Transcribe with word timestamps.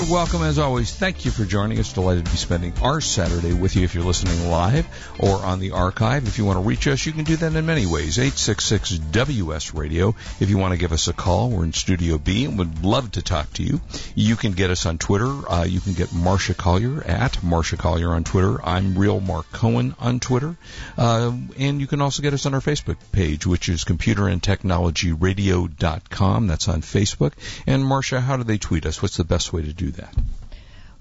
Welcome 0.00 0.42
as 0.42 0.58
always. 0.58 0.92
Thank 0.92 1.24
you 1.24 1.30
for 1.30 1.44
joining 1.44 1.78
us. 1.78 1.92
Delighted 1.92 2.26
to 2.26 2.32
be 2.32 2.36
spending 2.36 2.72
our 2.82 3.00
Saturday 3.00 3.54
with 3.54 3.76
you 3.76 3.84
if 3.84 3.94
you're 3.94 4.02
listening 4.02 4.50
live 4.50 4.88
or 5.20 5.36
on 5.36 5.60
the 5.60 5.70
archive. 5.70 6.26
If 6.26 6.36
you 6.36 6.44
want 6.44 6.56
to 6.56 6.64
reach 6.64 6.88
us, 6.88 7.06
you 7.06 7.12
can 7.12 7.22
do 7.22 7.36
that 7.36 7.54
in 7.54 7.64
many 7.64 7.86
ways. 7.86 8.18
866 8.18 8.98
WS 8.98 9.72
Radio. 9.72 10.16
If 10.40 10.50
you 10.50 10.58
want 10.58 10.72
to 10.72 10.78
give 10.78 10.90
us 10.92 11.06
a 11.06 11.12
call, 11.12 11.48
we're 11.48 11.62
in 11.62 11.72
Studio 11.72 12.18
B 12.18 12.44
and 12.44 12.58
would 12.58 12.84
love 12.84 13.12
to 13.12 13.22
talk 13.22 13.52
to 13.54 13.62
you. 13.62 13.80
You 14.16 14.34
can 14.34 14.50
get 14.52 14.70
us 14.70 14.84
on 14.84 14.98
Twitter. 14.98 15.26
Uh, 15.26 15.64
you 15.64 15.78
can 15.80 15.92
get 15.92 16.08
Marsha 16.08 16.56
Collier 16.56 17.00
at 17.04 17.34
Marsha 17.34 17.78
Collier 17.78 18.12
on 18.12 18.24
Twitter. 18.24 18.60
I'm 18.64 18.98
Real 18.98 19.20
Mark 19.20 19.52
Cohen 19.52 19.94
on 20.00 20.18
Twitter. 20.18 20.56
Uh, 20.98 21.36
and 21.56 21.80
you 21.80 21.86
can 21.86 22.00
also 22.00 22.20
get 22.20 22.34
us 22.34 22.46
on 22.46 22.54
our 22.54 22.60
Facebook 22.60 22.96
page, 23.12 23.46
which 23.46 23.68
is 23.68 23.84
computerandtechnologyradio.com. 23.84 26.46
That's 26.48 26.68
on 26.68 26.82
Facebook. 26.82 27.32
And 27.66 27.84
Marsha, 27.84 28.20
how 28.20 28.36
do 28.36 28.42
they 28.42 28.58
tweet 28.58 28.86
us? 28.86 29.00
What's 29.00 29.16
the 29.16 29.24
best 29.24 29.52
way 29.52 29.62
to 29.62 29.72
do 29.72 29.83
that? 29.92 30.14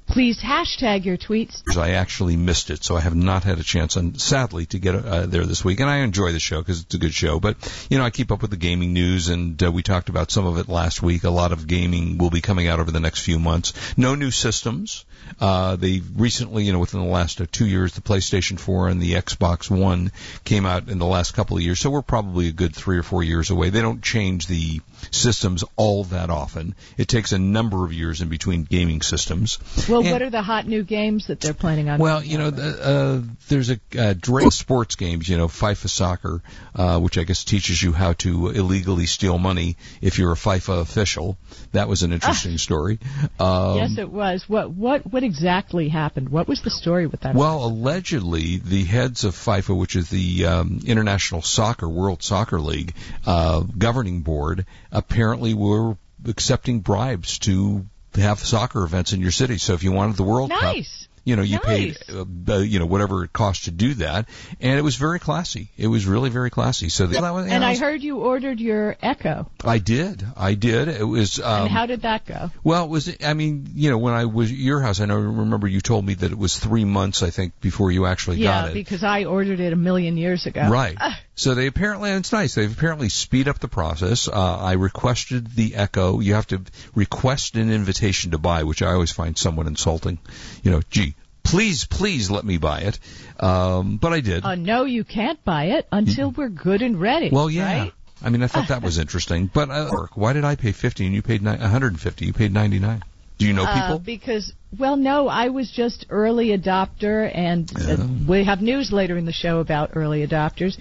Please 0.05 0.39
hashtag 0.39 1.05
your 1.05 1.17
tweets. 1.17 1.61
I 1.77 1.91
actually 1.91 2.35
missed 2.35 2.69
it, 2.69 2.83
so 2.83 2.95
I 2.95 2.99
have 2.99 3.15
not 3.15 3.45
had 3.45 3.57
a 3.57 3.63
chance, 3.63 3.95
and 3.95 4.19
sadly, 4.19 4.65
to 4.67 4.77
get 4.77 4.95
uh, 4.95 5.25
there 5.25 5.45
this 5.45 5.63
week. 5.63 5.79
And 5.79 5.89
I 5.89 5.99
enjoy 5.99 6.33
the 6.33 6.39
show 6.39 6.59
because 6.59 6.81
it's 6.81 6.93
a 6.93 6.99
good 6.99 7.13
show. 7.13 7.39
But 7.39 7.57
you 7.89 7.97
know, 7.97 8.03
I 8.03 8.09
keep 8.09 8.31
up 8.31 8.41
with 8.41 8.51
the 8.51 8.57
gaming 8.57 8.93
news, 8.93 9.29
and 9.29 9.61
uh, 9.63 9.71
we 9.71 9.81
talked 9.81 10.09
about 10.09 10.29
some 10.29 10.45
of 10.45 10.57
it 10.57 10.67
last 10.67 11.01
week. 11.01 11.23
A 11.23 11.29
lot 11.29 11.51
of 11.51 11.67
gaming 11.67 12.17
will 12.17 12.29
be 12.29 12.41
coming 12.41 12.67
out 12.67 12.79
over 12.79 12.91
the 12.91 12.99
next 12.99 13.21
few 13.21 13.39
months. 13.39 13.73
No 13.97 14.13
new 14.13 14.29
systems. 14.29 15.05
Uh, 15.39 15.75
they 15.75 16.01
recently, 16.15 16.63
you 16.63 16.73
know, 16.73 16.79
within 16.79 17.01
the 17.01 17.07
last 17.07 17.41
uh, 17.41 17.45
two 17.51 17.65
years, 17.65 17.93
the 17.93 18.01
PlayStation 18.01 18.59
4 18.59 18.89
and 18.89 19.01
the 19.01 19.13
Xbox 19.13 19.69
One 19.69 20.11
came 20.43 20.65
out 20.65 20.89
in 20.89 20.99
the 20.99 21.05
last 21.05 21.33
couple 21.33 21.57
of 21.57 21.63
years. 21.63 21.79
So 21.79 21.89
we're 21.89 22.01
probably 22.01 22.47
a 22.47 22.51
good 22.51 22.75
three 22.75 22.97
or 22.97 23.03
four 23.03 23.23
years 23.23 23.49
away. 23.49 23.69
They 23.69 23.81
don't 23.81 24.01
change 24.01 24.47
the 24.47 24.81
systems 25.11 25.63
all 25.75 26.05
that 26.05 26.29
often. 26.29 26.75
It 26.97 27.07
takes 27.07 27.31
a 27.31 27.39
number 27.39 27.85
of 27.85 27.93
years 27.93 28.21
in 28.21 28.29
between 28.29 28.63
gaming 28.63 29.01
systems. 29.01 29.59
Well, 29.89 30.01
And- 30.01 30.11
what 30.11 30.21
are 30.21 30.29
the 30.29 30.41
hot 30.41 30.67
new 30.67 30.83
games 30.83 31.27
that 31.27 31.39
they're 31.39 31.53
planning 31.53 31.89
on? 31.89 31.99
well, 31.99 32.23
you 32.23 32.37
know, 32.37 32.49
the, 32.49 32.85
uh, 32.85 33.21
there's 33.49 33.69
a 33.69 33.79
uh, 33.97 34.13
Drake 34.17 34.51
sports 34.51 34.95
games, 34.95 35.27
you 35.27 35.37
know, 35.37 35.47
FIFA 35.47 35.89
soccer, 35.89 36.41
uh, 36.75 36.99
which 36.99 37.17
I 37.17 37.23
guess 37.23 37.43
teaches 37.43 37.81
you 37.81 37.91
how 37.91 38.13
to 38.13 38.49
illegally 38.49 39.05
steal 39.05 39.37
money 39.37 39.77
if 40.01 40.17
you're 40.17 40.31
a 40.31 40.35
FIFA 40.35 40.81
official. 40.81 41.37
That 41.71 41.87
was 41.87 42.03
an 42.03 42.13
interesting 42.13 42.57
story. 42.57 42.99
Um, 43.39 43.77
yes, 43.77 43.97
it 43.97 44.09
was. 44.09 44.47
What 44.47 44.71
what 44.71 45.11
what 45.13 45.23
exactly 45.23 45.89
happened? 45.89 46.29
What 46.29 46.47
was 46.47 46.61
the 46.63 46.71
story 46.71 47.05
with 47.05 47.21
that? 47.21 47.35
Well, 47.35 47.63
allegedly, 47.63 48.57
the 48.57 48.83
heads 48.83 49.23
of 49.23 49.35
FIFA, 49.35 49.77
which 49.77 49.95
is 49.95 50.09
the 50.09 50.45
um, 50.47 50.79
International 50.85 51.43
Soccer 51.43 51.87
World 51.87 52.23
Soccer 52.23 52.59
League 52.59 52.95
uh, 53.25 53.61
governing 53.77 54.21
board, 54.21 54.65
apparently 54.91 55.53
were 55.53 55.95
accepting 56.25 56.79
bribes 56.79 57.37
to 57.39 57.85
have 58.15 58.39
soccer 58.39 58.83
events 58.83 59.13
in 59.13 59.21
your 59.21 59.31
city. 59.31 59.59
So 59.59 59.73
if 59.73 59.83
you 59.83 59.91
wanted 59.91 60.17
the 60.17 60.23
World 60.23 60.49
Cup, 60.49 60.61
nice. 60.61 61.07
You 61.23 61.35
know, 61.35 61.41
you 61.41 61.59
Nice. 61.63 61.97
paid, 62.07 62.49
uh, 62.49 62.57
you 62.57 62.79
know, 62.79 62.85
whatever 62.85 63.23
it 63.23 63.31
cost 63.33 63.65
to 63.65 63.71
do 63.71 63.93
that, 63.95 64.27
and 64.59 64.77
it 64.77 64.81
was 64.81 64.95
very 64.97 65.19
classy. 65.19 65.69
It 65.77 65.87
was 65.87 66.05
really 66.05 66.29
very 66.29 66.49
classy. 66.49 66.89
So 66.89 67.07
the, 67.07 67.21
that 67.21 67.33
was, 67.33 67.47
And 67.47 67.63
I, 67.63 67.71
I 67.71 67.75
heard 67.77 68.01
you 68.03 68.17
ordered 68.19 68.59
your 68.59 68.95
Echo. 69.01 69.49
I 69.63 69.77
did, 69.77 70.25
I 70.35 70.53
did. 70.55 70.87
It 70.89 71.03
was. 71.03 71.39
Um, 71.39 71.63
and 71.63 71.71
how 71.71 71.85
did 71.85 72.01
that 72.01 72.25
go? 72.25 72.51
well, 72.63 72.83
it 72.85 72.89
was 72.89 73.15
I 73.23 73.33
mean, 73.33 73.67
you 73.73 73.89
know, 73.89 73.97
when 73.97 74.13
I 74.13 74.25
was 74.25 74.51
at 74.51 74.57
your 74.57 74.81
house, 74.81 74.99
I 74.99 75.05
know 75.05 75.15
remember 75.17 75.67
you 75.67 75.81
told 75.81 76.05
me 76.05 76.13
that 76.15 76.31
it 76.31 76.37
was 76.37 76.57
three 76.59 76.85
months, 76.85 77.23
I 77.23 77.29
think, 77.29 77.59
before 77.61 77.91
you 77.91 78.05
actually 78.05 78.37
Yeah, 78.37 78.61
got 78.63 78.69
it. 78.71 78.73
because 78.73 79.03
I 79.03 79.25
ordered 79.25 79.59
it 79.59 79.71
a 79.73 79.77
million 79.77 80.17
years 80.17 80.45
ago. 80.45 80.67
Right. 80.69 80.97
So 81.35 81.55
they 81.55 81.65
apparently, 81.67 82.11
and 82.11 82.19
it's 82.19 82.31
nice. 82.31 82.53
They've 82.55 82.71
apparently 82.71 83.09
speed 83.09 83.47
up 83.47 83.59
the 83.59 83.67
process. 83.67 84.27
Uh, 84.27 84.33
I 84.57 84.73
requested 84.73 85.47
the 85.55 85.75
Echo. 85.75 86.19
You 86.19 86.35
have 86.35 86.45
to 86.47 86.61
request 86.93 87.55
an 87.55 87.71
invitation 87.71 88.31
to 88.31 88.37
buy, 88.37 88.63
which 88.63 88.81
I 88.83 88.91
always 88.93 89.11
find 89.11 89.35
somewhat 89.37 89.65
insulting. 89.67 90.19
You 90.61 90.71
know, 90.71 90.81
gee, 90.91 91.15
please, 91.43 91.85
please 91.85 92.29
let 92.29 92.45
me 92.45 92.57
buy 92.57 92.81
it. 92.81 92.99
Um, 93.39 93.97
but 93.97 94.13
I 94.13 94.19
did. 94.21 94.45
Uh, 94.45 94.53
no, 94.55 94.85
you 94.85 95.03
can't 95.03 95.43
buy 95.43 95.65
it 95.77 95.87
until 95.91 96.29
we're 96.29 96.49
good 96.49 96.83
and 96.83 97.01
ready. 97.01 97.29
well, 97.31 97.49
yeah. 97.49 97.79
Right? 97.81 97.93
I 98.23 98.29
mean, 98.29 98.43
I 98.43 98.47
thought 98.47 98.67
that 98.69 98.83
was 98.83 98.99
interesting. 98.99 99.49
But 99.53 99.69
uh, 99.71 99.89
why 100.13 100.33
did 100.33 100.45
I 100.45 100.55
pay 100.55 100.71
fifty 100.71 101.05
and 101.07 101.13
you 101.15 101.21
paid 101.23 101.41
ni- 101.41 101.49
150? 101.49 102.25
You 102.25 102.31
paid 102.33 102.53
99. 102.53 103.01
Do 103.39 103.47
you 103.47 103.53
know 103.53 103.65
Uh, 103.65 103.81
people? 103.81 103.99
because, 103.99 104.53
well, 104.77 104.95
no, 104.95 105.27
I 105.27 105.49
was 105.49 105.69
just 105.71 106.05
early 106.09 106.49
adopter, 106.57 107.29
and 107.33 107.69
uh, 107.75 107.97
we 108.29 108.45
have 108.45 108.61
news 108.61 108.91
later 108.93 109.17
in 109.17 109.25
the 109.25 109.33
show 109.33 109.59
about 109.59 109.91
early 109.95 110.25
adopters 110.25 110.77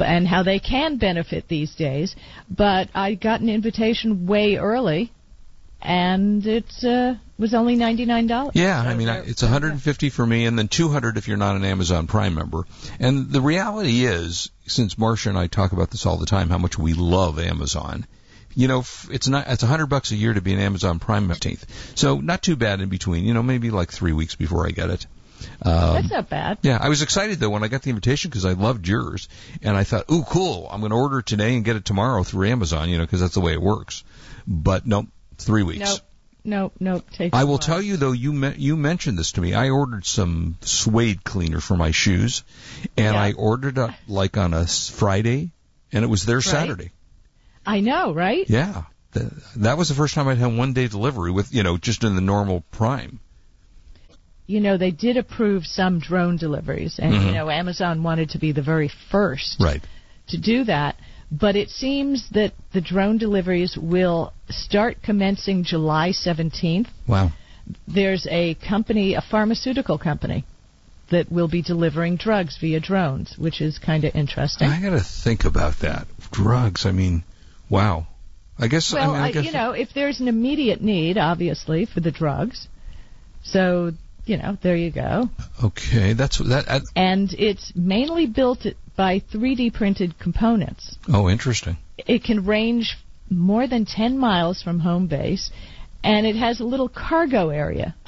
and 0.00 0.26
how 0.26 0.42
they 0.42 0.58
can 0.58 0.96
benefit 0.96 1.48
these 1.48 1.74
days. 1.74 2.16
But 2.48 2.88
I 2.94 3.14
got 3.14 3.40
an 3.40 3.48
invitation 3.48 4.26
way 4.26 4.56
early, 4.56 5.12
and 5.80 6.46
it 6.46 6.84
uh, 6.84 7.14
was 7.38 7.54
only 7.54 7.76
ninety 7.76 8.04
nine 8.04 8.26
dollars. 8.26 8.52
Yeah, 8.54 8.80
I 8.80 8.94
mean, 8.94 9.08
it's 9.08 9.42
150 9.42 10.10
for 10.10 10.26
me, 10.26 10.46
and 10.46 10.58
then 10.58 10.68
200 10.68 11.16
if 11.16 11.28
you're 11.28 11.36
not 11.36 11.56
an 11.56 11.64
Amazon 11.64 12.06
Prime 12.06 12.34
member. 12.34 12.64
And 12.98 13.30
the 13.30 13.40
reality 13.40 14.04
is, 14.04 14.50
since 14.66 14.94
Marsha 14.94 15.26
and 15.26 15.38
I 15.38 15.46
talk 15.46 15.72
about 15.72 15.90
this 15.90 16.06
all 16.06 16.16
the 16.16 16.26
time, 16.26 16.50
how 16.50 16.58
much 16.58 16.78
we 16.78 16.94
love 16.94 17.38
Amazon. 17.38 18.06
You 18.56 18.68
know, 18.68 18.84
it's 19.10 19.26
not 19.26 19.48
it's 19.48 19.64
a 19.64 19.66
100 19.66 19.86
bucks 19.86 20.12
a 20.12 20.16
year 20.16 20.32
to 20.32 20.40
be 20.40 20.52
an 20.52 20.60
Amazon 20.60 21.00
Prime 21.00 21.26
member. 21.26 21.56
So 21.96 22.20
not 22.20 22.40
too 22.40 22.54
bad 22.54 22.80
in 22.80 22.88
between. 22.88 23.24
You 23.24 23.34
know, 23.34 23.42
maybe 23.42 23.70
like 23.70 23.90
three 23.90 24.12
weeks 24.12 24.36
before 24.36 24.66
I 24.66 24.70
get 24.70 24.90
it. 24.90 25.06
Um, 25.62 25.94
That's 25.94 26.10
not 26.10 26.28
bad. 26.28 26.58
yeah, 26.62 26.78
I 26.80 26.88
was 26.88 27.02
excited 27.02 27.38
though 27.40 27.50
when 27.50 27.62
I 27.64 27.68
got 27.68 27.82
the 27.82 27.90
invitation 27.90 28.30
because 28.30 28.44
I 28.44 28.52
loved 28.52 28.86
yours, 28.88 29.28
and 29.62 29.76
I 29.76 29.84
thought, 29.84 30.10
"Ooh, 30.10 30.22
cool! 30.24 30.68
I'm 30.70 30.80
going 30.80 30.90
to 30.90 30.96
order 30.96 31.18
it 31.20 31.26
today 31.26 31.54
and 31.56 31.64
get 31.64 31.76
it 31.76 31.84
tomorrow 31.84 32.22
through 32.22 32.48
Amazon." 32.48 32.88
You 32.90 32.98
know, 32.98 33.04
because 33.04 33.20
that's 33.20 33.34
the 33.34 33.40
way 33.40 33.52
it 33.52 33.62
works. 33.62 34.04
But 34.46 34.86
nope, 34.86 35.06
three 35.38 35.62
weeks. 35.62 35.80
Nope, 35.80 36.00
nope, 36.44 36.72
nope. 36.80 37.10
Take 37.12 37.34
I 37.34 37.44
will 37.44 37.58
tell 37.58 37.80
you 37.80 37.96
though, 37.96 38.12
you 38.12 38.32
me- 38.32 38.54
you 38.58 38.76
mentioned 38.76 39.18
this 39.18 39.32
to 39.32 39.40
me. 39.40 39.54
I 39.54 39.70
ordered 39.70 40.04
some 40.06 40.56
suede 40.60 41.24
cleaner 41.24 41.60
for 41.60 41.76
my 41.76 41.90
shoes, 41.92 42.42
and 42.96 43.14
Yeah. 43.14 43.22
I 43.22 43.32
ordered 43.32 43.78
it 43.78 43.90
like 44.08 44.36
on 44.36 44.52
a 44.54 44.66
Friday, 44.66 45.50
and 45.92 46.04
it 46.04 46.08
was 46.08 46.24
there 46.26 46.40
Saturday. 46.40 46.90
I 47.66 47.80
know, 47.80 48.12
right? 48.12 48.44
Yeah, 48.48 48.82
Th- 49.14 49.26
that 49.56 49.78
was 49.78 49.88
the 49.88 49.94
first 49.94 50.14
time 50.14 50.28
I'd 50.28 50.36
had 50.38 50.54
one 50.56 50.72
day 50.74 50.88
delivery 50.88 51.30
with 51.30 51.54
you 51.54 51.62
know 51.62 51.78
just 51.78 52.04
in 52.04 52.14
the 52.14 52.20
normal 52.20 52.62
Prime. 52.72 53.20
You 54.46 54.60
know, 54.60 54.76
they 54.76 54.90
did 54.90 55.16
approve 55.16 55.66
some 55.66 55.98
drone 55.98 56.36
deliveries, 56.36 56.98
and 56.98 57.12
Mhm. 57.14 57.26
you 57.26 57.32
know, 57.32 57.50
Amazon 57.50 58.02
wanted 58.02 58.30
to 58.30 58.38
be 58.38 58.52
the 58.52 58.62
very 58.62 58.88
first 59.10 59.56
Right. 59.60 59.82
to 60.28 60.36
do 60.38 60.64
that. 60.64 60.96
But 61.32 61.56
it 61.56 61.70
seems 61.70 62.28
that 62.30 62.52
the 62.72 62.80
drone 62.80 63.18
deliveries 63.18 63.76
will 63.76 64.32
start 64.50 65.02
commencing 65.02 65.64
July 65.64 66.12
17th. 66.12 66.88
Wow. 67.06 67.32
There's 67.88 68.26
a 68.30 68.54
company, 68.54 69.14
a 69.14 69.22
pharmaceutical 69.22 69.96
company, 69.98 70.44
that 71.10 71.30
will 71.32 71.48
be 71.48 71.62
delivering 71.62 72.16
drugs 72.16 72.56
via 72.58 72.80
drones, 72.80 73.36
which 73.38 73.60
is 73.60 73.78
kind 73.78 74.04
of 74.04 74.14
interesting. 74.14 74.68
I 74.68 74.80
got 74.80 74.90
to 74.90 75.00
think 75.00 75.44
about 75.44 75.80
that. 75.80 76.06
Drugs. 76.30 76.86
I 76.86 76.92
mean, 76.92 77.24
wow. 77.68 78.06
I 78.58 78.68
guess. 78.68 78.92
well, 78.92 79.10
I 79.10 79.14
mean, 79.14 79.16
I 79.22 79.26
I- 79.28 79.32
guess 79.32 79.44
you 79.46 79.52
know, 79.52 79.72
if 79.72 79.92
there's 79.94 80.20
an 80.20 80.28
immediate 80.28 80.80
need, 80.82 81.18
obviously, 81.18 81.84
for 81.86 82.00
the 82.00 82.10
drugs, 82.10 82.68
so 83.42 83.92
you 84.26 84.36
know, 84.36 84.56
there 84.62 84.76
you 84.76 84.90
go. 84.90 85.28
Okay, 85.62 86.12
that's 86.14 86.38
that. 86.38 86.64
I, 86.68 86.80
and 86.96 87.32
it's 87.32 87.72
mainly 87.74 88.26
built 88.26 88.66
by 88.96 89.20
3D 89.20 89.74
printed 89.74 90.18
components. 90.18 90.96
oh, 91.08 91.28
interesting. 91.28 91.76
It 91.98 92.24
can 92.24 92.44
range 92.44 92.96
more 93.30 93.66
than 93.66 93.86
10 93.86 94.18
miles 94.18 94.62
from 94.62 94.78
home 94.80 95.06
base, 95.06 95.50
and 96.02 96.26
it 96.26 96.36
has 96.36 96.60
a 96.60 96.64
little 96.64 96.88
cargo 96.88 97.50
area 97.50 97.94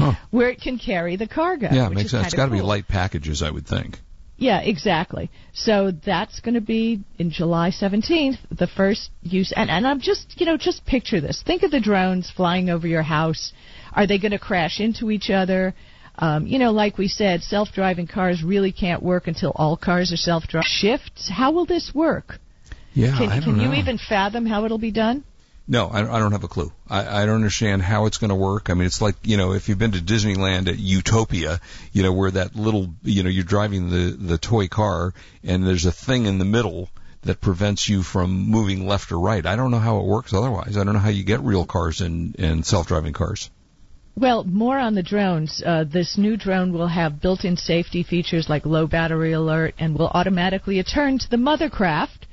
Huh. 0.00 0.14
where 0.30 0.48
it 0.50 0.60
can 0.60 0.78
carry 0.78 1.16
the 1.16 1.26
cargo. 1.26 1.68
Yeah, 1.70 1.86
it 1.88 1.92
makes 1.92 2.10
sense. 2.10 2.26
It's 2.26 2.34
got 2.34 2.46
to 2.46 2.52
be 2.52 2.62
light 2.62 2.88
packages, 2.88 3.42
I 3.42 3.50
would 3.50 3.66
think. 3.66 3.98
Yeah, 4.40 4.60
exactly. 4.62 5.30
So 5.52 5.92
that's 5.92 6.40
going 6.40 6.54
to 6.54 6.62
be 6.62 7.04
in 7.18 7.30
July 7.30 7.70
17th, 7.70 8.38
the 8.50 8.66
first 8.66 9.10
use. 9.22 9.52
And, 9.54 9.68
and 9.68 9.86
I'm 9.86 10.00
just, 10.00 10.40
you 10.40 10.46
know, 10.46 10.56
just 10.56 10.86
picture 10.86 11.20
this. 11.20 11.42
Think 11.46 11.62
of 11.62 11.70
the 11.70 11.78
drones 11.78 12.32
flying 12.34 12.70
over 12.70 12.86
your 12.86 13.02
house. 13.02 13.52
Are 13.92 14.06
they 14.06 14.18
going 14.18 14.32
to 14.32 14.38
crash 14.38 14.80
into 14.80 15.10
each 15.10 15.28
other? 15.28 15.74
Um, 16.16 16.46
you 16.46 16.58
know, 16.58 16.70
like 16.72 16.96
we 16.96 17.06
said, 17.06 17.42
self-driving 17.42 18.06
cars 18.06 18.42
really 18.42 18.72
can't 18.72 19.02
work 19.02 19.26
until 19.26 19.52
all 19.56 19.76
cars 19.76 20.10
are 20.10 20.16
self-driving. 20.16 20.66
Shifts. 20.66 21.30
How 21.30 21.52
will 21.52 21.66
this 21.66 21.92
work? 21.94 22.38
Yeah, 22.94 23.18
Can, 23.18 23.28
I 23.28 23.34
don't 23.36 23.44
can 23.44 23.56
know. 23.58 23.64
you 23.64 23.74
even 23.74 23.98
fathom 23.98 24.46
how 24.46 24.64
it'll 24.64 24.78
be 24.78 24.90
done? 24.90 25.22
No, 25.70 25.86
I, 25.86 26.00
I 26.00 26.18
don't 26.18 26.32
have 26.32 26.42
a 26.42 26.48
clue. 26.48 26.72
I, 26.88 27.22
I 27.22 27.26
don't 27.26 27.36
understand 27.36 27.80
how 27.80 28.06
it's 28.06 28.18
going 28.18 28.30
to 28.30 28.34
work. 28.34 28.70
I 28.70 28.74
mean, 28.74 28.86
it's 28.86 29.00
like 29.00 29.14
you 29.22 29.36
know, 29.36 29.52
if 29.52 29.68
you've 29.68 29.78
been 29.78 29.92
to 29.92 30.00
Disneyland 30.00 30.68
at 30.68 30.74
Autopia, 30.74 31.60
you 31.92 32.02
know, 32.02 32.12
where 32.12 32.32
that 32.32 32.56
little, 32.56 32.92
you 33.04 33.22
know, 33.22 33.30
you're 33.30 33.44
driving 33.44 33.88
the 33.88 34.16
the 34.18 34.36
toy 34.36 34.66
car, 34.66 35.14
and 35.44 35.64
there's 35.64 35.86
a 35.86 35.92
thing 35.92 36.26
in 36.26 36.38
the 36.38 36.44
middle 36.44 36.90
that 37.22 37.40
prevents 37.40 37.88
you 37.88 38.02
from 38.02 38.50
moving 38.50 38.88
left 38.88 39.12
or 39.12 39.20
right. 39.20 39.46
I 39.46 39.54
don't 39.54 39.70
know 39.70 39.78
how 39.78 39.98
it 39.98 40.06
works 40.06 40.34
otherwise. 40.34 40.76
I 40.76 40.82
don't 40.82 40.94
know 40.94 40.98
how 40.98 41.10
you 41.10 41.22
get 41.22 41.40
real 41.40 41.64
cars 41.64 42.00
and 42.00 42.34
and 42.36 42.66
self-driving 42.66 43.12
cars. 43.12 43.48
Well, 44.16 44.42
more 44.42 44.76
on 44.76 44.96
the 44.96 45.04
drones. 45.04 45.62
Uh, 45.64 45.84
this 45.84 46.18
new 46.18 46.36
drone 46.36 46.72
will 46.72 46.88
have 46.88 47.20
built-in 47.20 47.56
safety 47.56 48.02
features 48.02 48.48
like 48.48 48.66
low 48.66 48.88
battery 48.88 49.34
alert 49.34 49.76
and 49.78 49.96
will 49.96 50.08
automatically 50.08 50.80
attend 50.80 51.20
to 51.20 51.30
the 51.30 51.36
mothercraft. 51.36 52.26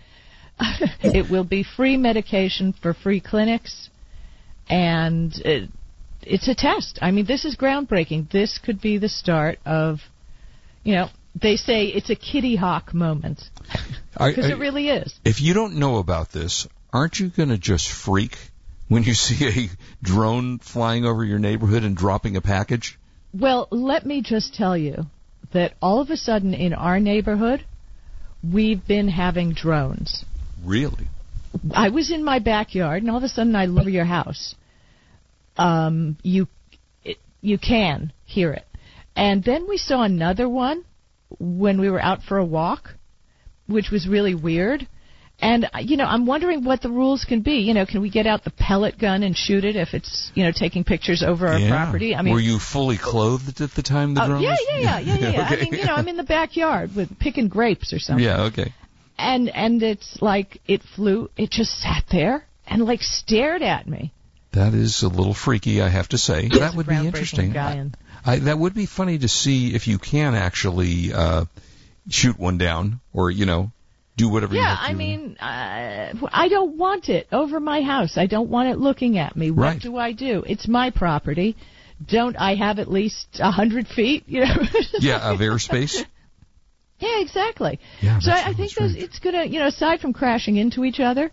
it 1.01 1.29
will 1.29 1.43
be 1.43 1.63
free 1.63 1.97
medication 1.97 2.73
for 2.73 2.93
free 2.93 3.19
clinics, 3.19 3.89
and 4.69 5.33
it, 5.45 5.69
it's 6.23 6.47
a 6.47 6.55
test. 6.55 6.99
I 7.01 7.11
mean, 7.11 7.25
this 7.25 7.45
is 7.45 7.55
groundbreaking. 7.55 8.31
This 8.31 8.57
could 8.57 8.81
be 8.81 8.97
the 8.97 9.09
start 9.09 9.59
of, 9.65 9.99
you 10.83 10.95
know, 10.95 11.09
they 11.39 11.55
say 11.55 11.85
it's 11.85 12.09
a 12.09 12.15
kitty 12.15 12.55
hawk 12.55 12.93
moment 12.93 13.43
because 14.13 14.49
it 14.49 14.57
really 14.57 14.89
is. 14.89 15.13
If 15.23 15.41
you 15.41 15.53
don't 15.53 15.75
know 15.75 15.97
about 15.97 16.31
this, 16.31 16.67
aren't 16.91 17.19
you 17.19 17.29
going 17.29 17.49
to 17.49 17.57
just 17.57 17.89
freak 17.89 18.37
when 18.87 19.03
you 19.03 19.13
see 19.13 19.47
a 19.47 19.69
drone 20.03 20.59
flying 20.59 21.05
over 21.05 21.23
your 21.23 21.39
neighborhood 21.39 21.83
and 21.83 21.95
dropping 21.95 22.35
a 22.35 22.41
package? 22.41 22.97
Well, 23.33 23.67
let 23.69 24.05
me 24.05 24.21
just 24.21 24.55
tell 24.55 24.75
you 24.75 25.05
that 25.53 25.73
all 25.81 26.01
of 26.01 26.09
a 26.09 26.17
sudden 26.17 26.53
in 26.53 26.73
our 26.73 26.99
neighborhood, 26.99 27.63
we've 28.43 28.85
been 28.85 29.07
having 29.07 29.53
drones. 29.53 30.25
Really? 30.63 31.07
I 31.73 31.89
was 31.89 32.11
in 32.11 32.23
my 32.23 32.39
backyard, 32.39 33.01
and 33.01 33.11
all 33.11 33.17
of 33.17 33.23
a 33.23 33.29
sudden 33.29 33.55
I 33.55 33.65
look 33.65 33.81
over 33.81 33.89
your 33.89 34.05
house. 34.05 34.55
Um, 35.57 36.17
you, 36.23 36.47
it, 37.03 37.17
you 37.41 37.57
can 37.57 38.13
hear 38.25 38.51
it, 38.51 38.65
and 39.15 39.43
then 39.43 39.67
we 39.67 39.77
saw 39.77 40.03
another 40.03 40.47
one 40.47 40.83
when 41.39 41.79
we 41.79 41.89
were 41.89 42.01
out 42.01 42.21
for 42.21 42.37
a 42.37 42.45
walk, 42.45 42.95
which 43.67 43.89
was 43.91 44.07
really 44.07 44.35
weird. 44.35 44.87
And 45.39 45.65
uh, 45.65 45.79
you 45.79 45.97
know, 45.97 46.05
I'm 46.05 46.25
wondering 46.25 46.63
what 46.63 46.81
the 46.81 46.89
rules 46.89 47.23
can 47.23 47.41
be. 47.41 47.59
You 47.59 47.73
know, 47.73 47.85
can 47.85 48.01
we 48.01 48.09
get 48.09 48.25
out 48.25 48.43
the 48.43 48.51
pellet 48.51 48.97
gun 48.99 49.21
and 49.21 49.37
shoot 49.37 49.63
it 49.65 49.75
if 49.75 49.93
it's 49.93 50.31
you 50.33 50.43
know 50.43 50.51
taking 50.51 50.83
pictures 50.83 51.23
over 51.25 51.47
our 51.47 51.59
yeah. 51.59 51.69
property? 51.69 52.15
I 52.15 52.23
mean, 52.23 52.33
were 52.33 52.39
you 52.39 52.57
fully 52.59 52.97
clothed 52.97 53.61
at 53.61 53.71
the 53.71 53.83
time 53.83 54.15
the 54.15 54.23
oh, 54.23 54.27
drone? 54.27 54.41
yeah, 54.41 54.49
was- 54.51 54.67
yeah, 54.69 54.79
yeah, 54.79 54.99
yeah, 54.99 55.15
yeah. 55.15 55.31
yeah. 55.31 55.45
okay. 55.45 55.61
I 55.61 55.63
mean, 55.63 55.73
you 55.73 55.85
know, 55.85 55.93
I'm 55.93 56.07
in 56.07 56.17
the 56.17 56.23
backyard 56.23 56.95
with 56.95 57.19
picking 57.19 57.49
grapes 57.49 57.93
or 57.93 57.99
something. 57.99 58.25
yeah, 58.25 58.45
okay. 58.45 58.73
And 59.17 59.49
and 59.49 59.81
it's 59.81 60.21
like 60.21 60.61
it 60.67 60.81
flew. 60.95 61.29
It 61.37 61.49
just 61.49 61.79
sat 61.79 62.03
there 62.11 62.45
and 62.67 62.85
like 62.85 63.01
stared 63.01 63.61
at 63.61 63.87
me. 63.87 64.13
That 64.51 64.73
is 64.73 65.03
a 65.03 65.07
little 65.07 65.33
freaky, 65.33 65.81
I 65.81 65.89
have 65.89 66.09
to 66.09 66.17
say. 66.17 66.47
that 66.49 66.73
would 66.75 66.87
be 66.87 66.95
interesting. 66.95 67.55
I, 67.57 67.89
I, 68.25 68.39
that 68.39 68.57
would 68.57 68.73
be 68.73 68.85
funny 68.85 69.19
to 69.19 69.27
see 69.27 69.75
if 69.75 69.87
you 69.87 69.99
can 69.99 70.35
actually 70.35 71.13
uh, 71.13 71.45
shoot 72.09 72.39
one 72.39 72.57
down, 72.57 72.99
or 73.13 73.29
you 73.29 73.45
know, 73.45 73.71
do 74.15 74.29
whatever. 74.29 74.55
you 74.55 74.61
yeah, 74.61 74.75
I 74.79 74.93
mean, 74.93 75.37
uh, 75.39 76.13
I 76.31 76.47
don't 76.49 76.77
want 76.77 77.09
it 77.09 77.27
over 77.31 77.59
my 77.59 77.81
house. 77.81 78.17
I 78.17 78.25
don't 78.25 78.49
want 78.49 78.69
it 78.69 78.77
looking 78.79 79.17
at 79.17 79.35
me. 79.35 79.51
What 79.51 79.61
Right. 79.63 79.81
do 79.81 79.97
I 79.97 80.11
do? 80.13 80.43
It's 80.47 80.67
my 80.67 80.89
property. 80.89 81.55
Don't 82.05 82.35
I 82.35 82.55
have 82.55 82.79
at 82.79 82.89
least 82.91 83.27
a 83.39 83.51
hundred 83.51 83.87
feet? 83.87 84.23
You 84.27 84.45
know. 84.45 84.55
yeah, 84.99 85.31
of 85.31 85.39
airspace. 85.39 86.03
Yeah, 86.99 87.19
exactly. 87.21 87.79
Yeah, 88.01 88.19
so 88.19 88.31
I, 88.31 88.49
I 88.49 88.53
think 88.53 88.73
those, 88.73 88.95
it's 88.95 89.19
gonna, 89.19 89.45
you 89.45 89.59
know, 89.59 89.67
aside 89.67 89.99
from 89.99 90.13
crashing 90.13 90.55
into 90.57 90.83
each 90.83 90.99
other, 90.99 91.31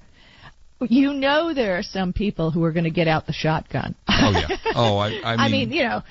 you 0.80 1.14
know, 1.14 1.54
there 1.54 1.78
are 1.78 1.82
some 1.82 2.12
people 2.12 2.50
who 2.50 2.62
are 2.64 2.72
going 2.72 2.84
to 2.84 2.90
get 2.90 3.08
out 3.08 3.26
the 3.26 3.32
shotgun. 3.32 3.94
Oh 4.08 4.30
yeah. 4.30 4.56
Oh, 4.74 4.98
I, 4.98 5.06
I 5.06 5.10
mean, 5.36 5.40
I 5.40 5.48
mean, 5.48 5.72
you 5.72 5.84
know, 5.84 6.02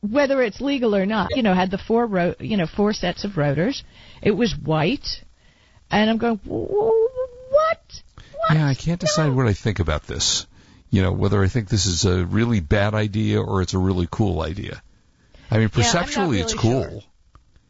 whether 0.00 0.42
it's 0.42 0.60
legal 0.60 0.94
or 0.96 1.06
not, 1.06 1.28
you 1.36 1.42
know, 1.42 1.54
had 1.54 1.70
the 1.70 1.78
four 1.78 2.06
ro- 2.06 2.34
you 2.40 2.56
know, 2.56 2.66
four 2.66 2.92
sets 2.92 3.24
of 3.24 3.36
rotors. 3.36 3.84
It 4.22 4.32
was 4.32 4.54
white, 4.56 5.06
and 5.90 6.10
I'm 6.10 6.18
going, 6.18 6.38
"Wh- 6.38 6.68
wh- 6.68 7.52
what? 7.52 7.80
What? 8.34 8.54
yeah, 8.54 8.66
I 8.66 8.74
can't 8.74 9.00
decide 9.00 9.28
No. 9.28 9.34
what 9.34 9.46
I 9.46 9.54
think 9.54 9.78
about 9.78 10.06
this. 10.06 10.46
You 10.90 11.02
know, 11.02 11.12
whether 11.12 11.42
I 11.42 11.48
think 11.48 11.68
this 11.68 11.86
is 11.86 12.04
a 12.04 12.24
really 12.24 12.60
bad 12.60 12.94
idea 12.94 13.40
or 13.42 13.60
it's 13.62 13.74
a 13.74 13.78
really 13.78 14.08
cool 14.10 14.40
idea. 14.40 14.82
I 15.50 15.54
mean, 15.58 15.60
Yeah, 15.60 15.64
I'm 15.64 15.70
perceptually, 15.70 16.40
it's 16.40 16.54
cool. 16.54 16.82
sure. 16.82 17.00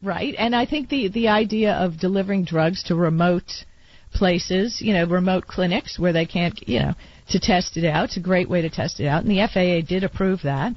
Right, 0.01 0.33
and 0.37 0.55
I 0.55 0.65
think 0.65 0.89
the 0.89 1.09
the 1.09 1.27
idea 1.27 1.73
of 1.73 1.99
delivering 1.99 2.45
drugs 2.45 2.83
to 2.83 2.95
remote 2.95 3.65
places, 4.13 4.81
you 4.81 4.93
know, 4.93 5.05
remote 5.05 5.45
clinics 5.45 5.99
where 5.99 6.13
they 6.13 6.25
can't, 6.25 6.67
you 6.67 6.79
know, 6.79 6.93
to 7.29 7.39
test 7.39 7.77
it 7.77 7.85
out, 7.85 8.05
it's 8.05 8.17
a 8.17 8.21
great 8.21 8.49
way 8.49 8.61
to 8.61 8.69
test 8.69 8.99
it 8.99 9.07
out, 9.07 9.23
and 9.23 9.31
the 9.31 9.45
FAA 9.45 9.87
did 9.87 10.03
approve 10.03 10.41
that. 10.43 10.73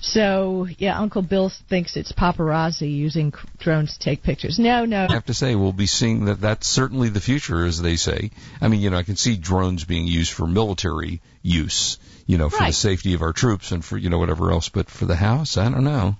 So, 0.00 0.66
yeah, 0.76 0.98
Uncle 0.98 1.22
Bill 1.22 1.50
thinks 1.70 1.96
it's 1.96 2.12
paparazzi 2.12 2.92
using 2.94 3.32
drones 3.58 3.96
to 3.96 3.98
take 4.04 4.22
pictures. 4.22 4.58
No, 4.58 4.84
no, 4.84 5.06
I 5.08 5.14
have 5.14 5.24
to 5.26 5.34
say, 5.34 5.54
we'll 5.54 5.72
be 5.72 5.86
seeing 5.86 6.26
that 6.26 6.40
that's 6.42 6.66
certainly 6.66 7.08
the 7.08 7.20
future, 7.20 7.64
as 7.64 7.80
they 7.80 7.96
say. 7.96 8.30
I 8.60 8.68
mean, 8.68 8.80
you 8.80 8.90
know, 8.90 8.98
I 8.98 9.02
can 9.02 9.16
see 9.16 9.36
drones 9.36 9.84
being 9.84 10.06
used 10.06 10.32
for 10.32 10.46
military 10.46 11.22
use, 11.42 11.98
you 12.26 12.36
know, 12.36 12.50
for 12.50 12.66
the 12.66 12.72
safety 12.72 13.14
of 13.14 13.22
our 13.22 13.32
troops 13.32 13.72
and 13.72 13.82
for, 13.82 13.96
you 13.96 14.10
know, 14.10 14.18
whatever 14.18 14.50
else, 14.50 14.68
but 14.68 14.90
for 14.90 15.06
the 15.06 15.16
house, 15.16 15.56
I 15.56 15.70
don't 15.70 15.84
know. 15.84 16.16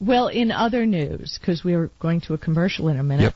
Well, 0.00 0.28
in 0.28 0.52
other 0.52 0.86
news, 0.86 1.38
because 1.40 1.64
we 1.64 1.74
are 1.74 1.90
going 1.98 2.20
to 2.22 2.34
a 2.34 2.38
commercial 2.38 2.88
in 2.88 2.98
a 2.98 3.02
minute, 3.02 3.22
Yep. 3.24 3.34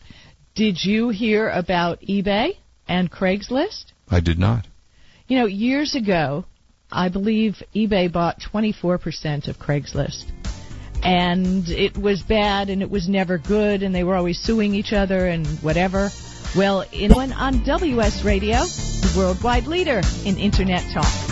did 0.55 0.85
you 0.85 1.09
hear 1.09 1.49
about 1.49 2.01
eBay 2.03 2.57
and 2.89 3.11
Craigslist? 3.11 3.87
I 4.11 4.21
did 4.21 4.39
not. 4.39 4.67
You 5.27 5.39
know, 5.39 5.47
years 5.47 5.95
ago, 5.95 6.45
I 6.91 7.09
believe 7.09 7.63
eBay 7.75 8.13
bought 8.13 8.41
24% 8.41 9.49
of 9.49 9.59
Craigslist. 9.59 10.25
And 11.03 11.69
it 11.69 11.97
was 11.99 12.23
bad 12.23 12.71
and 12.71 12.81
it 12.81 12.91
was 12.91 13.09
never 13.09 13.39
good 13.39 13.83
and 13.83 13.93
they 13.95 14.05
were 14.05 14.15
always 14.15 14.39
suing 14.39 14.75
each 14.75 14.93
other 14.93 15.27
and 15.27 15.47
whatever. 15.61 16.11
Well, 16.57 16.85
in 16.93 17.13
one 17.13 17.33
on 17.33 17.65
WS 17.65 18.25
Radio, 18.25 18.59
the 18.59 19.15
worldwide 19.17 19.67
leader 19.67 20.01
in 20.25 20.39
Internet 20.39 20.85
talk. 20.93 21.32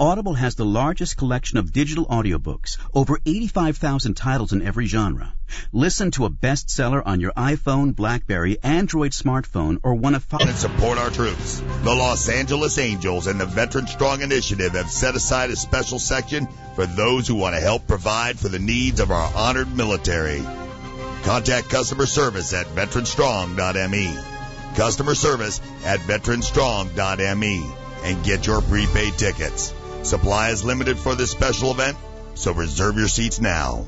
Audible 0.00 0.34
has 0.34 0.54
the 0.54 0.64
largest 0.64 1.16
collection 1.16 1.58
of 1.58 1.72
digital 1.72 2.06
audiobooks, 2.06 2.76
over 2.92 3.18
85,000 3.24 4.14
titles 4.14 4.52
in 4.52 4.62
every 4.62 4.86
genre. 4.86 5.32
Listen 5.72 6.10
to 6.12 6.24
a 6.24 6.30
bestseller 6.30 7.02
on 7.04 7.20
your 7.20 7.32
iPhone, 7.32 7.94
Blackberry, 7.94 8.58
Android 8.62 9.12
smartphone, 9.12 9.78
or 9.82 9.94
one 9.94 10.14
of 10.14 10.24
five. 10.24 10.40
and 10.42 10.56
support 10.56 10.98
our 10.98 11.10
troops. 11.10 11.62
The 11.82 11.94
Los 11.94 12.28
Angeles 12.28 12.78
Angels 12.78 13.26
and 13.26 13.40
the 13.40 13.46
Veteran 13.46 13.86
Strong 13.86 14.22
Initiative 14.22 14.72
have 14.72 14.90
set 14.90 15.14
aside 15.14 15.50
a 15.50 15.56
special 15.56 15.98
section 15.98 16.48
for 16.74 16.86
those 16.86 17.28
who 17.28 17.36
want 17.36 17.54
to 17.54 17.60
help 17.60 17.86
provide 17.86 18.38
for 18.38 18.48
the 18.48 18.58
needs 18.58 19.00
of 19.00 19.10
our 19.10 19.32
honored 19.34 19.76
military. 19.76 20.42
Contact 21.22 21.68
customer 21.68 22.06
service 22.06 22.52
at 22.52 22.66
veteranstrong.me. 22.66 24.16
Customer 24.74 25.14
service 25.14 25.60
at 25.84 26.00
veteranstrong.me 26.00 27.85
and 28.06 28.24
get 28.24 28.46
your 28.46 28.62
prepaid 28.62 29.18
tickets. 29.18 29.74
Supply 30.02 30.50
is 30.50 30.64
limited 30.64 30.96
for 30.96 31.16
this 31.16 31.32
special 31.32 31.72
event, 31.72 31.96
so 32.34 32.52
reserve 32.52 32.96
your 32.96 33.08
seats 33.08 33.40
now. 33.40 33.84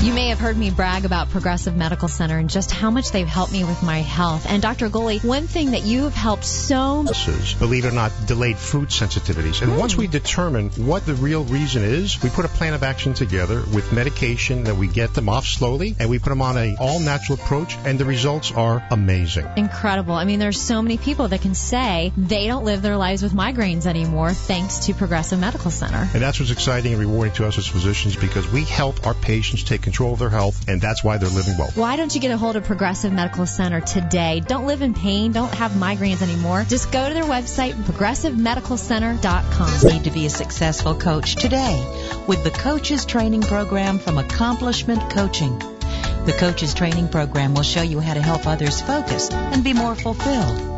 You 0.00 0.12
may 0.14 0.30
have 0.30 0.40
heard 0.40 0.56
me 0.56 0.70
brag 0.70 1.04
about 1.04 1.30
Progressive 1.30 1.76
Medical 1.76 2.08
Center 2.08 2.36
and 2.36 2.50
just 2.50 2.72
how 2.72 2.90
much 2.90 3.12
they've 3.12 3.26
helped 3.26 3.52
me 3.52 3.62
with 3.62 3.82
my 3.84 3.98
health. 4.00 4.46
And 4.48 4.60
Dr. 4.60 4.88
Goli, 4.88 5.22
one 5.22 5.46
thing 5.46 5.70
that 5.72 5.82
you 5.84 6.04
have 6.04 6.14
helped 6.14 6.44
so 6.44 6.74
illnesses, 6.74 7.54
believe 7.54 7.84
it 7.84 7.88
or 7.88 7.92
not, 7.92 8.10
delayed 8.26 8.58
food 8.58 8.88
sensitivities. 8.88 9.62
And 9.62 9.78
once 9.78 9.96
we 9.96 10.08
determine 10.08 10.70
what 10.70 11.06
the 11.06 11.14
real 11.14 11.44
reason 11.44 11.84
is, 11.84 12.20
we 12.20 12.30
put 12.30 12.44
a 12.44 12.48
plan 12.48 12.74
of 12.74 12.82
action 12.82 13.14
together 13.14 13.62
with 13.72 13.92
medication 13.92 14.64
that 14.64 14.74
we 14.74 14.88
get 14.88 15.14
them 15.14 15.28
off 15.28 15.46
slowly, 15.46 15.94
and 16.00 16.10
we 16.10 16.18
put 16.18 16.30
them 16.30 16.42
on 16.42 16.56
a 16.56 16.74
all 16.80 16.98
natural 16.98 17.38
approach, 17.38 17.76
and 17.84 17.98
the 17.98 18.04
results 18.04 18.50
are 18.50 18.84
amazing. 18.90 19.46
incredible. 19.56 20.14
I 20.14 20.24
mean, 20.24 20.40
there's 20.40 20.60
so 20.60 20.82
many 20.82 20.98
people 20.98 21.28
that 21.28 21.42
can 21.42 21.54
say 21.54 22.12
they 22.16 22.48
don't 22.48 22.64
live 22.64 22.82
their 22.82 22.96
lives 22.96 23.22
with 23.22 23.34
migraines 23.34 23.86
anymore 23.86 24.32
thanks 24.32 24.86
to 24.86 24.94
Progressive 24.94 25.38
Medical 25.38 25.70
Center. 25.70 26.08
And 26.12 26.20
that's 26.20 26.40
what's 26.40 26.50
exciting 26.50 26.92
and 26.92 27.00
rewarding 27.00 27.34
to 27.34 27.46
us 27.46 27.56
as 27.56 27.68
physicians 27.68 28.16
because 28.16 28.50
we 28.50 28.64
help 28.64 29.06
our 29.06 29.14
patients 29.14 29.62
take 29.82 29.92
control 29.92 30.12
of 30.12 30.18
their 30.18 30.30
health, 30.30 30.68
and 30.68 30.80
that's 30.80 31.04
why 31.04 31.18
they're 31.18 31.28
living 31.28 31.56
well. 31.58 31.70
Why 31.74 31.96
don't 31.96 32.14
you 32.14 32.20
get 32.20 32.30
a 32.30 32.36
hold 32.36 32.54
of 32.56 32.64
Progressive 32.64 33.12
Medical 33.12 33.46
Center 33.46 33.80
today? 33.80 34.40
Don't 34.40 34.66
live 34.66 34.82
in 34.82 34.94
pain. 34.94 35.32
Don't 35.32 35.52
have 35.54 35.72
migraines 35.72 36.22
anymore. 36.22 36.64
Just 36.68 36.92
go 36.92 37.08
to 37.08 37.14
their 37.14 37.24
website, 37.24 37.72
progressivemedicalcenter.com. 37.72 39.92
Need 39.92 40.04
to 40.04 40.10
be 40.10 40.26
a 40.26 40.30
successful 40.30 40.94
coach 40.94 41.34
today 41.36 41.84
with 42.26 42.44
the 42.44 42.50
Coaches 42.50 43.04
Training 43.04 43.42
Program 43.42 43.98
from 43.98 44.16
Accomplishment 44.18 45.10
Coaching. 45.10 45.58
The 45.58 46.34
Coaches 46.38 46.74
Training 46.74 47.08
Program 47.08 47.54
will 47.54 47.62
show 47.62 47.82
you 47.82 47.98
how 48.00 48.14
to 48.14 48.22
help 48.22 48.46
others 48.46 48.80
focus 48.80 49.30
and 49.30 49.64
be 49.64 49.72
more 49.72 49.96
fulfilled. 49.96 50.68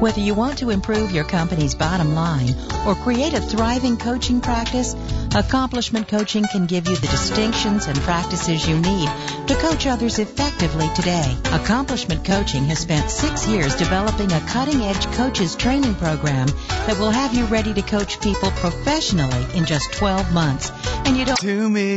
Whether 0.00 0.20
you 0.20 0.34
want 0.34 0.58
to 0.58 0.70
improve 0.70 1.12
your 1.12 1.24
company's 1.24 1.74
bottom 1.74 2.14
line 2.14 2.54
or 2.86 2.94
create 2.94 3.34
a 3.34 3.40
thriving 3.40 3.96
coaching 3.96 4.40
practice, 4.40 4.94
Accomplishment 5.34 6.08
Coaching 6.08 6.44
can 6.44 6.66
give 6.66 6.86
you 6.86 6.94
the 6.94 7.06
distinctions 7.06 7.86
and 7.86 7.98
practices 8.00 8.68
you 8.68 8.78
need 8.78 9.08
to 9.46 9.54
coach 9.54 9.86
others 9.86 10.18
effectively 10.18 10.90
today. 10.94 11.34
Accomplishment 11.52 12.22
Coaching 12.22 12.64
has 12.64 12.80
spent 12.80 13.10
six 13.10 13.48
years 13.48 13.74
developing 13.76 14.30
a 14.30 14.40
cutting 14.40 14.82
edge 14.82 15.06
coaches 15.12 15.56
training 15.56 15.94
program 15.94 16.48
that 16.68 16.98
will 16.98 17.10
have 17.10 17.34
you 17.34 17.46
ready 17.46 17.72
to 17.72 17.80
coach 17.80 18.20
people 18.20 18.50
professionally 18.50 19.46
in 19.54 19.64
just 19.64 19.90
12 19.94 20.34
months. 20.34 20.70
And 21.06 21.16
you 21.16 21.24
don't. 21.24 21.40
To 21.40 21.70
me. 21.70 21.96